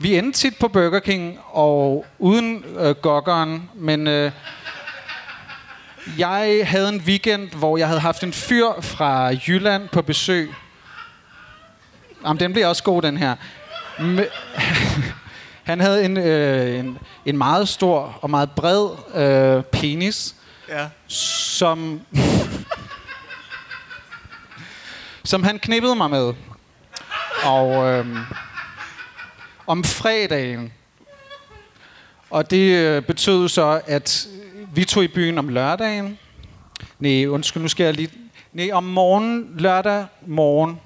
vi 0.00 0.18
endte 0.18 0.38
tit 0.38 0.56
på 0.60 0.68
Burger 0.68 1.00
King, 1.00 1.38
og 1.50 2.06
uden 2.18 2.64
øh, 2.78 2.94
gokkeren, 2.94 3.70
men 3.74 4.06
øh, 4.06 4.32
jeg 6.18 6.60
havde 6.64 6.88
en 6.88 7.02
weekend, 7.06 7.48
hvor 7.50 7.76
jeg 7.76 7.86
havde 7.86 8.00
haft 8.00 8.22
en 8.22 8.32
fyr 8.32 8.66
fra 8.80 9.26
Jylland 9.48 9.88
på 9.88 10.02
besøg. 10.02 10.50
Jamen, 12.24 12.40
den 12.40 12.52
bliver 12.52 12.66
også 12.66 12.82
god, 12.82 13.02
den 13.02 13.16
her. 13.16 13.36
Han 15.62 15.80
havde 15.80 16.04
en, 16.04 16.16
øh, 16.16 16.78
en, 16.78 16.98
en 17.26 17.38
meget 17.38 17.68
stor 17.68 18.18
og 18.20 18.30
meget 18.30 18.50
bred 18.50 18.88
øh, 19.14 19.62
penis, 19.62 20.34
Ja. 20.68 20.88
som, 21.08 22.00
som 25.24 25.42
han 25.42 25.58
knippede 25.58 25.96
mig 25.96 26.10
med. 26.10 26.34
Og 27.44 27.86
øhm, 27.86 28.18
om 29.66 29.84
fredagen. 29.84 30.72
Og 32.30 32.50
det 32.50 32.76
øh, 32.76 33.02
betød 33.02 33.48
så, 33.48 33.80
at 33.86 34.28
vi 34.74 34.84
tog 34.84 35.04
i 35.04 35.08
byen 35.08 35.38
om 35.38 35.48
lørdagen. 35.48 36.18
Nej, 36.98 37.26
undskyld, 37.26 37.62
nu 37.62 37.68
skal 37.68 37.84
jeg 37.84 37.94
lige... 37.94 38.10
Nej, 38.52 38.70
om 38.72 38.84
morgenen, 38.84 39.54
lørdag 39.58 40.06
morgen, 40.26 40.80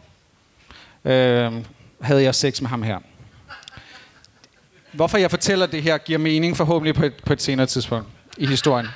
øh, 1.07 1.53
havde 2.01 2.23
jeg 2.23 2.35
sex 2.35 2.61
med 2.61 2.71
ham 2.71 2.83
her. 2.83 2.99
Hvorfor 4.93 5.19
jeg 5.19 5.31
fortæller 5.31 5.67
det 5.67 5.83
her, 5.83 5.99
giver 5.99 6.19
mening 6.19 6.57
forhåbentlig 6.57 6.95
på 6.95 7.05
et, 7.05 7.15
på 7.27 7.33
et 7.33 7.43
senere 7.43 7.67
tidspunkt 7.67 8.09
i 8.37 8.47
historien. 8.47 8.87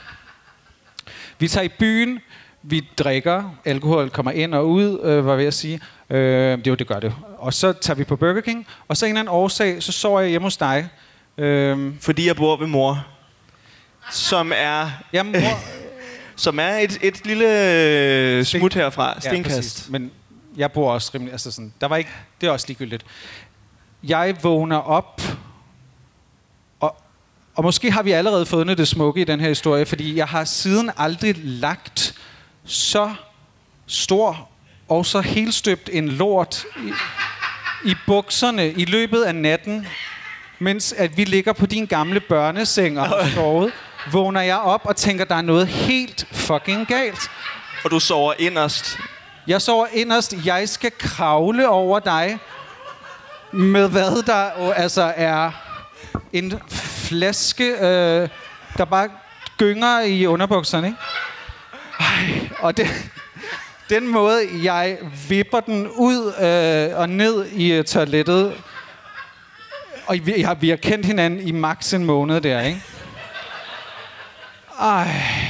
Vi 1.38 1.49
tager 1.49 1.64
i 1.64 1.68
byen, 1.68 2.18
vi 2.62 2.88
drikker, 2.99 3.57
alkohol 3.64 4.11
kommer 4.11 4.33
ind 4.33 4.55
og 4.55 4.68
ud, 4.68 5.01
øh, 5.03 5.27
var 5.27 5.37
ved 5.37 5.44
at 5.44 5.55
sige. 5.55 5.81
Øh, 6.11 6.59
det 6.59 6.66
er 6.66 6.70
jo, 6.70 6.75
det 6.75 6.87
gør 6.87 7.01
det. 7.01 7.14
Og 7.38 7.55
så 7.55 7.73
tager 7.73 7.96
vi 7.96 8.05
på 8.05 8.16
Burger 8.16 8.40
King, 8.40 8.66
og 8.88 8.96
så 8.96 9.07
en 9.07 9.11
eller 9.11 9.20
anden 9.20 9.35
årsag, 9.35 9.83
så 9.83 9.92
sover 9.92 10.20
jeg 10.20 10.31
hjemme 10.31 10.46
hos 10.46 10.57
dig. 10.57 10.88
Øh, 11.38 11.92
Fordi 12.01 12.27
jeg 12.27 12.37
bor 12.37 12.57
ved 12.57 12.66
mor. 12.66 13.07
Som 14.11 14.53
er, 14.57 14.90
jamen, 15.12 15.33
mor, 15.33 15.59
som 16.37 16.59
er 16.59 16.77
et, 16.79 16.99
et 17.03 17.27
lille 17.27 17.75
øh, 17.75 18.44
smut 18.44 18.75
herfra. 18.75 19.20
Stenkast. 19.20 19.57
præcis. 19.57 19.90
Men 19.90 20.11
jeg 20.61 20.73
bor 20.73 20.92
også 20.92 21.11
rimelig... 21.14 21.33
Altså 21.33 21.51
sådan, 21.51 21.73
der 21.81 21.87
var 21.87 21.96
ikke, 21.96 22.11
det 22.40 22.46
er 22.46 22.51
også 22.51 22.66
ligegyldigt. 22.68 23.07
Jeg 24.03 24.37
vågner 24.42 24.77
op, 24.77 25.23
og, 26.81 26.96
og 27.55 27.64
måske 27.64 27.90
har 27.90 28.03
vi 28.03 28.12
allerede 28.12 28.46
fundet 28.46 28.79
det 28.79 28.88
smukke 28.88 29.20
i 29.20 29.25
den 29.25 29.40
her 29.40 29.49
historie, 29.49 29.87
fordi 29.87 30.16
jeg 30.16 30.27
har 30.27 30.44
siden 30.44 30.90
aldrig 30.96 31.35
lagt 31.38 32.14
så 32.64 33.14
stor 33.87 34.49
og 34.88 35.07
så 35.07 35.20
helstøbt 35.20 35.90
en 35.92 36.09
lort 36.09 36.64
i, 36.77 36.92
i 37.90 37.94
bukserne 38.07 38.70
i 38.70 38.85
løbet 38.85 39.23
af 39.23 39.35
natten, 39.35 39.87
mens 40.59 40.92
at 40.92 41.16
vi 41.16 41.25
ligger 41.25 41.53
på 41.53 41.66
din 41.66 41.87
gamle 41.87 42.20
børneseng 42.20 43.01
og 43.01 43.09
har 43.09 43.31
sovet, 43.35 43.73
vågner 44.12 44.40
jeg 44.40 44.59
op 44.59 44.81
og 44.85 44.96
tænker, 44.96 45.25
der 45.25 45.35
er 45.35 45.42
noget 45.42 45.68
helt 45.68 46.27
fucking 46.33 46.87
galt. 46.87 47.31
Og 47.85 47.90
du 47.90 48.01
sover 48.01 48.35
inderst. 48.38 48.99
Jeg 49.51 49.63
sover 49.63 49.87
inderst. 49.93 50.35
Jeg 50.45 50.69
skal 50.69 50.93
kravle 50.99 51.69
over 51.69 51.99
dig 51.99 52.39
med 53.53 53.89
hvad 53.89 54.23
der 54.23 54.65
jo 54.65 54.71
altså 54.71 55.13
er 55.17 55.51
en 56.33 56.61
flaske, 56.69 57.65
øh, 57.65 58.29
der 58.79 58.85
bare 58.85 59.09
gynger 59.59 60.01
i 60.01 60.27
underbukserne. 60.27 60.87
Ikke? 60.87 60.99
Ej, 62.01 62.49
og 62.59 62.77
det, 62.77 62.87
den 63.89 64.09
måde, 64.09 64.41
jeg 64.63 64.99
vipper 65.29 65.61
den 65.61 65.89
ud 65.89 66.33
øh, 66.41 66.99
og 66.99 67.09
ned 67.09 67.47
i 67.47 67.73
øh, 67.73 67.85
toilettet, 67.85 68.55
og 70.07 70.17
vi 70.23 70.43
har, 70.43 70.55
vi 70.55 70.69
har 70.69 70.77
kendt 70.77 71.07
hinanden 71.07 71.49
i 71.49 71.53
maks 71.53 71.95
en 71.95 72.05
måned 72.05 72.41
der, 72.41 72.61
ikke? 72.61 72.83
Ej. 74.81 75.50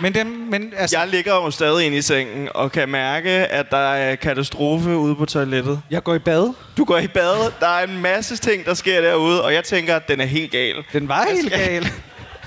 Men, 0.00 0.14
den, 0.14 0.50
men 0.50 0.72
altså, 0.76 0.98
Jeg 0.98 1.08
ligger 1.08 1.34
jo 1.34 1.50
stadig 1.50 1.86
inde 1.86 1.96
i 1.96 2.02
sengen 2.02 2.48
og 2.54 2.72
kan 2.72 2.88
mærke, 2.88 3.30
at 3.30 3.70
der 3.70 3.76
er 3.92 4.14
katastrofe 4.16 4.96
ude 4.96 5.14
på 5.16 5.24
toilettet. 5.26 5.80
jeg 5.90 6.04
går 6.04 6.14
i 6.14 6.18
bad. 6.18 6.52
Du 6.76 6.84
går 6.84 6.98
i 6.98 7.06
bad, 7.06 7.52
der 7.60 7.66
er 7.68 7.84
en 7.86 8.02
masse 8.02 8.36
ting, 8.36 8.64
der 8.64 8.74
sker 8.74 9.00
derude, 9.00 9.44
og 9.44 9.54
jeg 9.54 9.64
tænker, 9.64 9.96
at 9.96 10.08
den 10.08 10.20
er 10.20 10.24
helt 10.24 10.50
gal. 10.50 10.74
Den 10.92 11.08
var 11.08 11.26
helt 11.34 11.52
skal- 11.52 11.58
gal. 11.68 11.88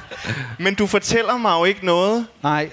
Men 0.63 0.75
du 0.75 0.87
fortæller 0.87 1.37
mig 1.37 1.59
jo 1.59 1.65
ikke 1.65 1.85
noget 1.85 2.25
Nej, 2.43 2.69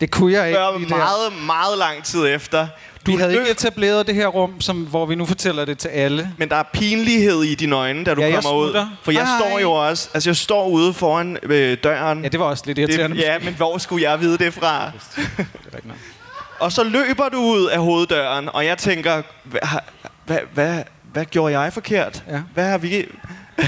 det 0.00 0.10
kunne 0.10 0.32
jeg 0.32 0.46
ikke. 0.46 0.56
før 0.58 0.70
der. 0.70 0.78
meget, 0.78 1.32
meget 1.46 1.78
lang 1.78 2.04
tid 2.04 2.26
efter. 2.34 2.66
Du 3.06 3.12
Du 3.12 3.18
havde 3.18 3.32
ikke 3.38 3.50
etableret 3.50 4.06
det 4.06 4.14
her 4.14 4.26
rum, 4.26 4.60
som, 4.60 4.76
hvor 4.76 5.06
vi 5.06 5.14
nu 5.14 5.26
fortæller 5.26 5.64
det 5.64 5.78
til 5.78 5.88
alle. 5.88 6.30
men 6.38 6.48
der 6.48 6.56
er 6.56 6.62
pinlighed 6.72 7.42
i 7.42 7.54
dine 7.54 7.76
øjne, 7.76 8.04
da 8.04 8.14
du 8.14 8.20
Ja, 8.22 8.40
kommer 8.40 8.60
ud. 8.60 8.86
For 9.02 9.12
jeg 9.12 9.26
Hej. 9.26 9.38
står 9.38 9.58
jo 9.58 9.72
også, 9.72 10.08
altså 10.14 10.30
jeg 10.30 10.36
står 10.36 10.68
ude 10.68 10.92
foran 10.94 11.38
øh, 11.42 11.76
døren. 11.84 12.22
Ja, 12.22 12.28
det 12.28 12.40
var 12.40 12.46
også 12.46 12.62
lidt 12.66 12.78
irriterende. 12.78 13.16
det, 13.16 13.22
ja, 13.22 13.38
men 13.38 13.54
hvor 13.54 13.78
skulle 13.78 14.10
jeg 14.10 14.20
vide 14.20 14.38
det 14.38 14.54
fra? 14.54 14.90
Det. 15.36 15.82
Og 16.60 16.72
så 16.72 16.84
løber 16.84 17.28
du 17.28 17.38
ud 17.38 17.66
af 17.66 17.78
hoveddøren, 17.78 18.48
og 18.52 18.66
jeg 18.66 18.78
tænker, 18.78 19.22
hvad, 19.44 19.60
hvad, 20.26 20.38
hvad, 20.54 20.82
hvad 21.12 21.24
gjorde 21.24 21.60
jeg 21.60 21.72
forkert? 21.72 22.22
Ja. 22.30 22.40
Hvad 22.54 22.68
har 22.70 22.78
vi... 22.78 23.06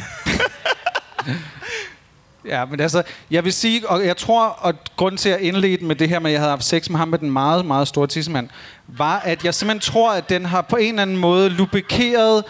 Ja, 2.47 2.65
men 2.65 2.81
altså, 2.81 3.03
jeg 3.31 3.45
vil 3.45 3.53
sige, 3.53 3.89
og 3.89 4.07
jeg 4.07 4.17
tror, 4.17 4.47
og 4.47 4.75
grunden 4.97 5.19
til 5.19 5.29
at 5.29 5.41
indlede 5.41 5.85
med 5.85 5.97
det 5.97 6.09
her 6.09 6.19
med, 6.19 6.31
at 6.31 6.33
jeg 6.33 6.41
havde 6.41 6.51
haft 6.51 6.65
sex 6.65 6.89
med 6.89 6.99
ham 6.99 7.09
med 7.09 7.19
den 7.19 7.31
meget, 7.31 7.67
meget 7.67 7.89
store 7.89 8.07
tissemand, 8.07 8.49
var, 8.87 9.19
at 9.19 9.45
jeg 9.45 9.55
simpelthen 9.55 9.93
tror, 9.93 10.13
at 10.13 10.29
den 10.29 10.45
har 10.45 10.63
på 10.63 10.77
en 10.77 10.89
eller 10.89 11.03
anden 11.03 11.17
måde 11.17 11.49
lubrikeret 11.49 12.45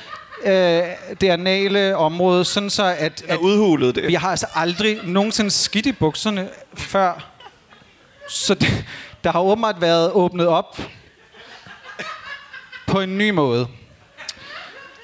øh, 0.45 0.83
det 1.21 1.29
anale 1.29 1.97
område, 1.97 2.45
sådan 2.45 2.71
så 2.71 2.85
at, 2.85 3.23
Jeg 3.23 3.31
at 3.31 3.39
udhulet 3.39 3.95
det. 3.95 4.09
Vi 4.09 4.15
har 4.15 4.31
altså 4.31 4.47
aldrig 4.55 4.99
nogensinde 5.05 5.51
skidt 5.51 5.87
i 5.87 5.93
bukserne 5.93 6.49
før. 6.75 7.27
Så 8.29 8.55
det, 8.55 8.85
der 9.25 9.33
har 9.33 9.41
åbenbart 9.41 9.81
været 9.81 10.13
åbnet 10.13 10.47
op 10.47 10.81
på 12.87 13.01
en 13.01 13.19
ny 13.19 13.31
måde. 13.31 13.67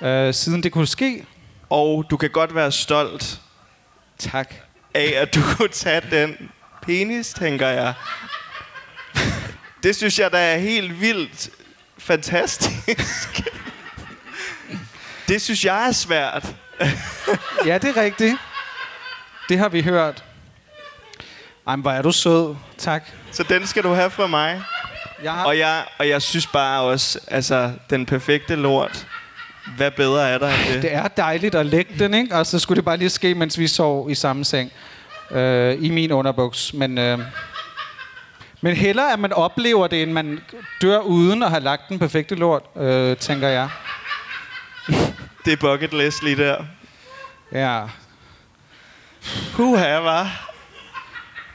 Øh, 0.00 0.34
siden 0.34 0.62
det 0.62 0.72
kunne 0.72 0.86
ske. 0.86 1.26
Og 1.70 2.04
du 2.10 2.16
kan 2.16 2.30
godt 2.30 2.54
være 2.54 2.72
stolt 2.72 3.40
Tak. 4.18 4.54
Af, 4.94 5.12
at 5.16 5.34
du 5.34 5.40
kunne 5.56 5.68
tage 5.68 6.02
den 6.10 6.50
penis, 6.82 7.28
tænker 7.28 7.68
jeg. 7.68 7.94
Det 9.82 9.96
synes 9.96 10.18
jeg, 10.18 10.30
der 10.32 10.38
er 10.38 10.58
helt 10.58 11.00
vildt 11.00 11.50
fantastisk. 11.98 13.48
Det 15.28 15.42
synes 15.42 15.64
jeg 15.64 15.88
er 15.88 15.92
svært. 15.92 16.46
Ja, 17.66 17.78
det 17.78 17.96
er 17.96 18.02
rigtigt. 18.02 18.36
Det 19.48 19.58
har 19.58 19.68
vi 19.68 19.82
hørt. 19.82 20.24
Ej, 21.66 21.76
hvor 21.76 21.90
er 21.90 22.02
du 22.02 22.12
sød. 22.12 22.56
Tak. 22.78 23.02
Så 23.32 23.42
den 23.42 23.66
skal 23.66 23.82
du 23.82 23.92
have 23.92 24.10
fra 24.10 24.26
mig. 24.26 24.62
Jeg 25.22 25.32
har, 25.32 25.44
Og 25.44 25.58
jeg, 25.58 25.84
og 25.98 26.08
jeg 26.08 26.22
synes 26.22 26.46
bare 26.46 26.82
også, 26.82 27.18
altså, 27.28 27.72
den 27.90 28.06
perfekte 28.06 28.56
lort. 28.56 29.06
Hvad 29.76 29.90
bedre 29.90 30.28
er 30.28 30.38
der 30.38 30.48
end 30.48 30.72
det? 30.74 30.82
det 30.82 30.94
er 30.94 31.08
dejligt 31.08 31.54
at 31.54 31.66
lægge 31.66 31.94
den, 31.98 32.14
ikke? 32.14 32.34
Og 32.34 32.46
så 32.46 32.58
skulle 32.58 32.76
det 32.76 32.84
bare 32.84 32.96
lige 32.96 33.10
ske, 33.10 33.34
mens 33.34 33.58
vi 33.58 33.66
sov 33.66 34.10
i 34.10 34.14
samme 34.14 34.44
seng. 34.44 34.72
Øh, 35.30 35.76
I 35.80 35.90
min 35.90 36.12
underbuks. 36.12 36.74
Men, 36.74 36.98
øh, 36.98 37.18
men 38.60 38.76
hellere, 38.76 39.12
at 39.12 39.18
man 39.18 39.32
oplever 39.32 39.86
det, 39.86 40.02
end 40.02 40.12
man 40.12 40.40
dør 40.82 40.98
uden 40.98 41.42
at 41.42 41.50
have 41.50 41.62
lagt 41.62 41.82
den 41.88 41.98
perfekte 41.98 42.34
lort, 42.34 42.62
øh, 42.76 43.16
tænker 43.16 43.48
jeg. 43.48 43.68
Det 45.44 45.52
er 45.52 45.56
bucket 45.56 45.92
list 45.94 46.22
lige 46.22 46.36
der. 46.36 46.56
Ja. 47.52 47.82
Puha, 49.52 49.98
var. 49.98 50.48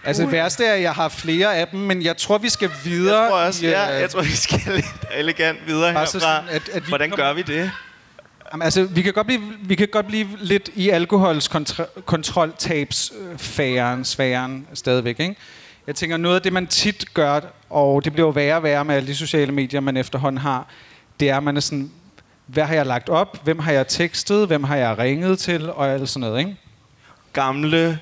Altså 0.04 0.24
det 0.24 0.32
værste 0.32 0.66
er, 0.66 0.74
at 0.74 0.82
jeg 0.82 0.94
har 0.94 1.10
flere 1.10 1.56
af 1.56 1.68
dem, 1.68 1.80
men 1.80 2.02
jeg 2.04 2.18
tror, 2.18 2.38
vi 2.38 2.50
skal 2.50 2.70
videre. 2.84 3.22
Jeg 3.22 3.30
tror 3.30 3.40
også, 3.40 3.66
i, 3.66 3.68
øh, 3.68 3.72
ja, 3.72 3.82
jeg 4.00 4.10
tror, 4.10 4.22
vi 4.22 4.36
skal 4.36 4.60
lidt 4.76 4.86
elegant 5.14 5.68
videre 5.68 5.92
herfra. 5.92 6.06
sådan, 6.06 6.44
at- 6.50 6.70
at 6.70 6.82
vi 6.86 6.90
Hvordan 6.90 7.10
gør 7.12 7.34
vi 7.34 7.42
det? 7.42 7.72
Jamen, 8.54 8.64
altså, 8.64 8.84
vi 8.84 9.02
kan 9.02 9.14
godt 9.14 9.28
blive, 9.28 9.42
vi 9.62 9.76
kan 9.76 9.88
godt 9.92 10.08
blive 10.08 10.28
lidt 10.40 10.70
i 10.76 10.90
alkohols 10.90 11.48
kontra- 11.48 12.02
kontroltabsfæren, 12.06 14.06
sfæren 14.06 14.68
stadigvæk, 14.74 15.20
ikke? 15.20 15.36
Jeg 15.88 15.96
tænker, 15.96 16.18
noget 16.18 16.36
af 16.36 16.42
det, 16.42 16.54
man 16.54 16.68
tit 16.68 17.14
gør, 17.14 17.40
og 17.70 18.06
det 18.06 18.14
bliver 18.14 18.28
jo 18.28 18.32
værre 18.32 18.56
og 18.56 18.64
værre 18.64 18.86
med 18.86 18.96
alle 18.96 19.08
de 19.08 19.16
sociale 19.16 19.52
medier, 19.52 19.80
man 19.80 19.98
efterhånden 19.98 20.42
har, 20.42 20.68
det 21.20 21.30
er, 21.30 21.38
at 21.38 21.44
man 21.44 21.58
er 21.58 21.62
sådan, 21.62 21.92
hvad 22.46 22.64
har 22.64 22.74
jeg 22.74 22.86
lagt 22.86 23.10
op? 23.10 23.44
Hvem 23.44 23.60
har 23.60 23.72
jeg 23.72 23.88
tekstet? 23.88 24.48
Hvem 24.48 24.64
har 24.64 24.76
jeg 24.76 24.98
ringet 24.98 25.40
til? 25.40 25.72
Og 25.72 25.90
alt 25.90 26.10
sådan 26.10 26.30
noget, 26.30 26.40
ikke? 26.40 26.56
Gamle 27.34 28.00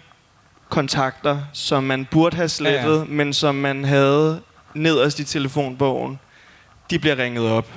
kontakter, 0.70 1.40
som 1.54 1.84
man 1.84 2.08
burde 2.12 2.36
have 2.36 2.50
slettet, 2.50 2.94
Ja, 2.96 3.00
ja, 3.00 3.06
men 3.08 3.34
som 3.34 3.56
man 3.56 3.86
havde 3.86 4.42
nederst 4.74 5.20
i 5.20 5.24
telefonbogen, 5.24 6.20
de 6.90 7.00
bliver 7.00 7.18
ringet 7.18 7.50
op. 7.50 7.68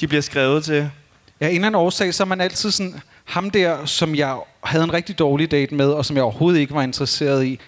De 0.00 0.08
bliver 0.08 0.22
skrevet 0.22 0.64
til. 0.64 0.90
Ja, 1.40 1.46
en 1.48 1.54
eller 1.54 1.66
anden 1.66 1.80
årsag, 1.80 2.14
så 2.14 2.22
er 2.22 2.26
man 2.26 2.40
altid 2.40 2.70
sådan, 2.70 3.00
ham 3.24 3.50
der, 3.50 3.84
som 3.84 4.14
jeg 4.14 4.36
havde 4.64 4.84
en 4.84 4.92
rigtig 4.92 5.18
dårlig 5.18 5.50
date 5.50 5.74
med, 5.74 5.90
og 5.90 6.04
som 6.04 6.16
jeg 6.16 6.24
overhovedet 6.24 6.60
ikke 6.60 6.74
var 6.74 6.82
interesseret 6.82 7.44
i, 7.44 7.60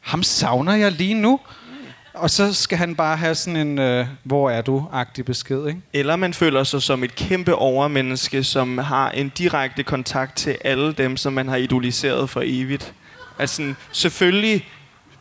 ham 0.00 0.22
savner 0.22 0.74
jeg 0.74 0.92
lige 0.92 1.14
nu. 1.14 1.40
Og 2.14 2.30
så 2.30 2.52
skal 2.52 2.78
han 2.78 2.94
bare 2.94 3.16
have 3.16 3.34
sådan 3.34 3.56
en, 3.56 3.78
øh, 3.78 4.06
hvor 4.22 4.50
er 4.50 4.62
du-agtig 4.62 5.24
besked, 5.24 5.66
ikke? 5.66 5.80
Eller 5.92 6.16
man 6.16 6.34
føler 6.34 6.64
sig 6.64 6.82
som 6.82 7.04
et 7.04 7.14
kæmpe 7.14 7.54
overmenneske, 7.54 8.44
som 8.44 8.78
har 8.78 9.10
en 9.10 9.28
direkte 9.28 9.82
kontakt 9.82 10.36
til 10.36 10.56
alle 10.64 10.92
dem, 10.92 11.16
som 11.16 11.32
man 11.32 11.48
har 11.48 11.56
idoliseret 11.56 12.30
for 12.30 12.42
evigt. 12.44 12.94
Altså, 13.38 13.74
selvfølgelig 13.92 14.68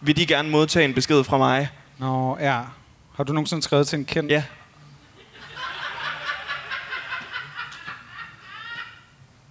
vil 0.01 0.17
de 0.17 0.25
gerne 0.25 0.49
modtage 0.49 0.85
en 0.85 0.93
besked 0.93 1.23
fra 1.23 1.37
mig. 1.37 1.69
Nå, 1.97 2.37
ja. 2.41 2.59
Har 3.15 3.23
du 3.23 3.33
nogensinde 3.33 3.63
skrevet 3.63 3.87
til 3.87 3.99
en 3.99 4.05
kendt? 4.05 4.31
Ja. 4.31 4.43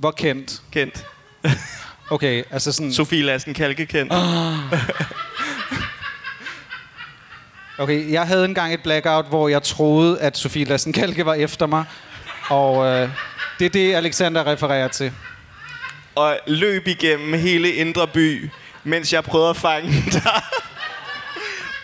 Hvor 0.03 0.11
kendt? 0.11 0.63
Kendt. 0.73 1.07
Okay, 2.11 2.43
altså 2.51 2.73
sådan... 2.73 2.93
Sofie 2.93 3.23
Lassen 3.23 3.55
Kalke 3.55 3.87
kendt. 3.87 4.13
Okay, 7.79 8.13
jeg 8.13 8.27
havde 8.27 8.45
engang 8.45 8.75
et 8.75 8.83
blackout, 8.83 9.27
hvor 9.29 9.49
jeg 9.49 9.63
troede, 9.63 10.21
at 10.21 10.37
Sofie 10.39 10.65
Lassen 10.65 10.93
Kalke 10.93 11.27
var 11.27 11.35
efter 11.35 11.67
mig. 11.67 11.85
Og 12.49 12.87
øh, 12.87 13.09
det 13.59 13.65
er 13.65 13.69
det, 13.71 13.95
Alexander 13.95 14.47
refererer 14.47 14.89
til. 14.89 15.13
Og 16.15 16.39
løb 16.47 16.87
igennem 16.87 17.35
hele 17.41 17.73
Indre 17.73 18.07
By, 18.09 18.51
mens 18.85 19.13
jeg 19.13 19.25
prøvede 19.25 19.51
at 19.51 19.57
fange 19.57 19.89
dig. 20.13 20.43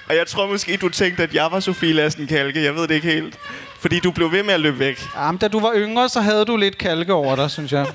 Og 0.09 0.16
jeg 0.16 0.26
tror 0.26 0.46
måske, 0.46 0.76
du 0.76 0.88
tænkte, 0.88 1.22
at 1.22 1.35
jeg 1.35 1.48
var 1.52 1.61
Sofie 1.61 1.92
Lassen 1.92 2.26
Kalke. 2.26 2.64
Jeg 2.64 2.74
ved 2.74 2.83
det 2.83 2.94
ikke 2.94 3.11
helt. 3.12 3.38
Fordi 3.81 4.00
du 4.00 4.11
blev 4.11 4.33
ved 4.33 4.42
med 4.42 4.54
at 4.54 4.61
løbe 4.61 4.78
væk. 4.78 5.02
Jamen, 5.16 5.38
da 5.38 5.48
du 5.48 5.61
var 5.61 5.72
yngre, 5.76 6.09
så 6.09 6.20
havde 6.20 6.44
du 6.44 6.57
lidt 6.57 6.78
kalke 6.78 7.12
over 7.12 7.37
dig, 7.37 7.50
synes 7.50 7.72
jeg. 7.72 7.87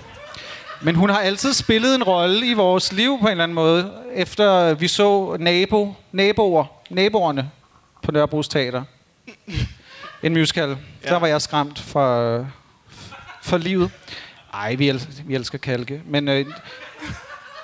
Men 0.83 0.95
hun 0.95 1.09
har 1.09 1.19
altid 1.19 1.53
spillet 1.53 1.95
en 1.95 2.03
rolle 2.03 2.47
i 2.47 2.53
vores 2.53 2.91
liv 2.91 3.17
på 3.19 3.25
en 3.25 3.31
eller 3.31 3.43
anden 3.43 3.55
måde. 3.55 3.91
Efter 4.13 4.73
vi 4.73 4.87
så 4.87 5.37
nabo, 5.39 5.93
naboer, 6.11 6.65
naboerne 6.89 7.51
på 8.03 8.11
Nørrebros 8.11 8.47
Teater. 8.47 8.83
En 10.23 10.33
musical. 10.33 10.77
Ja. 11.03 11.09
Der 11.09 11.15
var 11.19 11.27
jeg 11.27 11.41
skræmt 11.41 11.79
for, 11.79 12.47
for 13.43 13.57
livet. 13.57 13.91
Ej, 14.53 14.75
vi, 14.75 14.89
el- 14.89 15.07
vi 15.25 15.35
elsker 15.35 15.57
kalke. 15.57 16.01
Men, 16.05 16.27
øh, 16.27 16.45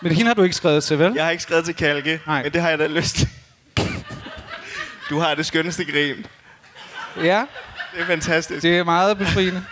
men 0.01 0.11
hende 0.11 0.27
har 0.27 0.33
du 0.33 0.43
ikke 0.43 0.55
skrevet 0.55 0.83
til, 0.83 0.99
vel? 0.99 1.11
Jeg 1.15 1.23
har 1.23 1.31
ikke 1.31 1.43
skrevet 1.43 1.65
til 1.65 1.75
Kalke, 1.75 2.19
Nej. 2.27 2.43
men 2.43 2.51
det 2.53 2.61
har 2.61 2.69
jeg 2.69 2.79
da 2.79 2.87
lyst 2.87 3.15
til. 3.15 3.29
Du 5.09 5.19
har 5.19 5.35
det 5.35 5.45
skønneste 5.45 5.85
grin. 5.85 6.25
Ja, 7.23 7.45
Det 7.95 8.01
er 8.01 8.05
fantastisk. 8.05 8.61
det 8.63 8.77
er 8.77 8.83
meget 8.83 9.17
befriende. 9.17 9.63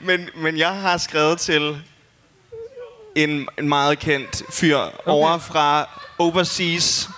Men, 0.00 0.28
men 0.36 0.58
jeg 0.58 0.74
har 0.80 0.96
skrevet 0.96 1.38
til 1.38 1.76
en, 3.14 3.48
en 3.58 3.68
meget 3.68 3.98
kendt 3.98 4.42
fyr 4.52 4.76
okay. 4.76 4.92
over 5.06 5.38
fra 5.38 5.88
Overseas. 6.18 7.08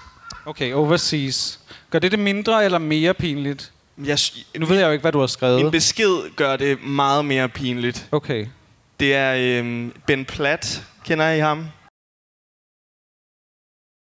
Okay, 0.46 0.72
overseas. 0.72 1.60
Gør 1.90 1.98
det 1.98 2.10
det 2.10 2.18
mindre 2.18 2.64
eller 2.64 2.78
mere 2.78 3.14
pinligt? 3.14 3.72
Jeg, 4.04 4.18
Nu 4.58 4.66
ved 4.66 4.78
jeg 4.78 4.86
jo 4.86 4.90
ikke, 4.92 5.02
hvad 5.02 5.12
du 5.12 5.20
har 5.20 5.26
skrevet. 5.26 5.72
besked 5.72 6.36
gør 6.36 6.56
det 6.56 6.82
meget 6.82 7.24
mere 7.24 7.48
pinligt. 7.48 8.06
Okay. 8.12 8.46
Det 9.00 9.14
er 9.14 9.34
øhm, 9.38 9.92
Ben 10.06 10.24
Platt. 10.24 10.82
Kender 11.04 11.30
I 11.30 11.38
ham? 11.38 11.66